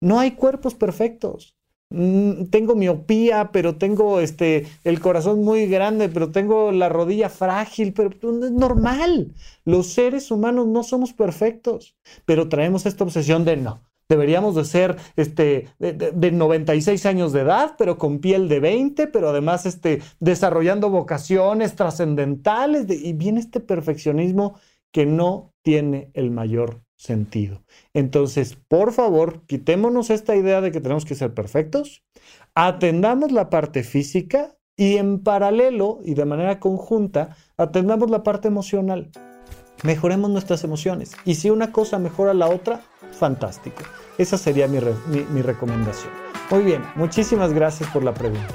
No 0.00 0.18
hay 0.18 0.32
cuerpos 0.32 0.74
perfectos. 0.74 1.53
Mm, 1.90 2.46
tengo 2.46 2.74
miopía, 2.74 3.50
pero 3.52 3.76
tengo 3.76 4.20
este, 4.20 4.66
el 4.84 5.00
corazón 5.00 5.44
muy 5.44 5.66
grande, 5.66 6.08
pero 6.08 6.32
tengo 6.32 6.72
la 6.72 6.88
rodilla 6.88 7.28
frágil, 7.28 7.92
pero 7.92 8.10
es 8.10 8.50
normal. 8.50 9.34
Los 9.64 9.88
seres 9.88 10.30
humanos 10.30 10.66
no 10.66 10.82
somos 10.82 11.12
perfectos, 11.12 11.96
pero 12.24 12.48
traemos 12.48 12.86
esta 12.86 13.04
obsesión 13.04 13.44
de 13.44 13.56
no. 13.56 13.82
Deberíamos 14.08 14.54
de 14.54 14.64
ser 14.64 14.96
este, 15.16 15.68
de, 15.78 16.30
96 16.32 17.06
años 17.06 17.32
de 17.32 17.40
edad, 17.40 17.74
pero 17.78 17.96
con 17.96 18.18
piel 18.18 18.48
de 18.48 18.60
20, 18.60 19.06
pero 19.06 19.30
además 19.30 19.64
este, 19.64 20.02
desarrollando 20.20 20.90
vocaciones 20.90 21.74
trascendentales. 21.74 22.86
y 22.90 23.12
viene 23.14 23.40
este 23.40 23.60
perfeccionismo 23.60 24.58
que 24.92 25.06
no 25.06 25.52
tiene 25.62 26.10
el 26.14 26.30
mayor 26.30 26.83
sentido. 27.04 27.62
Entonces, 27.92 28.56
por 28.68 28.92
favor, 28.92 29.42
quitémonos 29.46 30.10
esta 30.10 30.34
idea 30.34 30.60
de 30.60 30.72
que 30.72 30.80
tenemos 30.80 31.04
que 31.04 31.14
ser 31.14 31.34
perfectos, 31.34 32.02
atendamos 32.54 33.30
la 33.30 33.50
parte 33.50 33.84
física 33.84 34.56
y 34.76 34.96
en 34.96 35.22
paralelo 35.22 36.00
y 36.04 36.14
de 36.14 36.24
manera 36.24 36.58
conjunta, 36.60 37.36
atendamos 37.56 38.10
la 38.10 38.22
parte 38.22 38.48
emocional. 38.48 39.10
Mejoremos 39.82 40.30
nuestras 40.30 40.64
emociones. 40.64 41.12
Y 41.26 41.34
si 41.34 41.50
una 41.50 41.72
cosa 41.72 41.98
mejora 41.98 42.32
la 42.32 42.48
otra, 42.48 42.80
fantástico. 43.12 43.82
Esa 44.16 44.38
sería 44.38 44.66
mi, 44.66 44.78
mi 45.30 45.42
recomendación. 45.42 46.12
Muy 46.50 46.62
bien, 46.62 46.82
muchísimas 46.96 47.52
gracias 47.52 47.90
por 47.90 48.02
la 48.02 48.14
pregunta. 48.14 48.54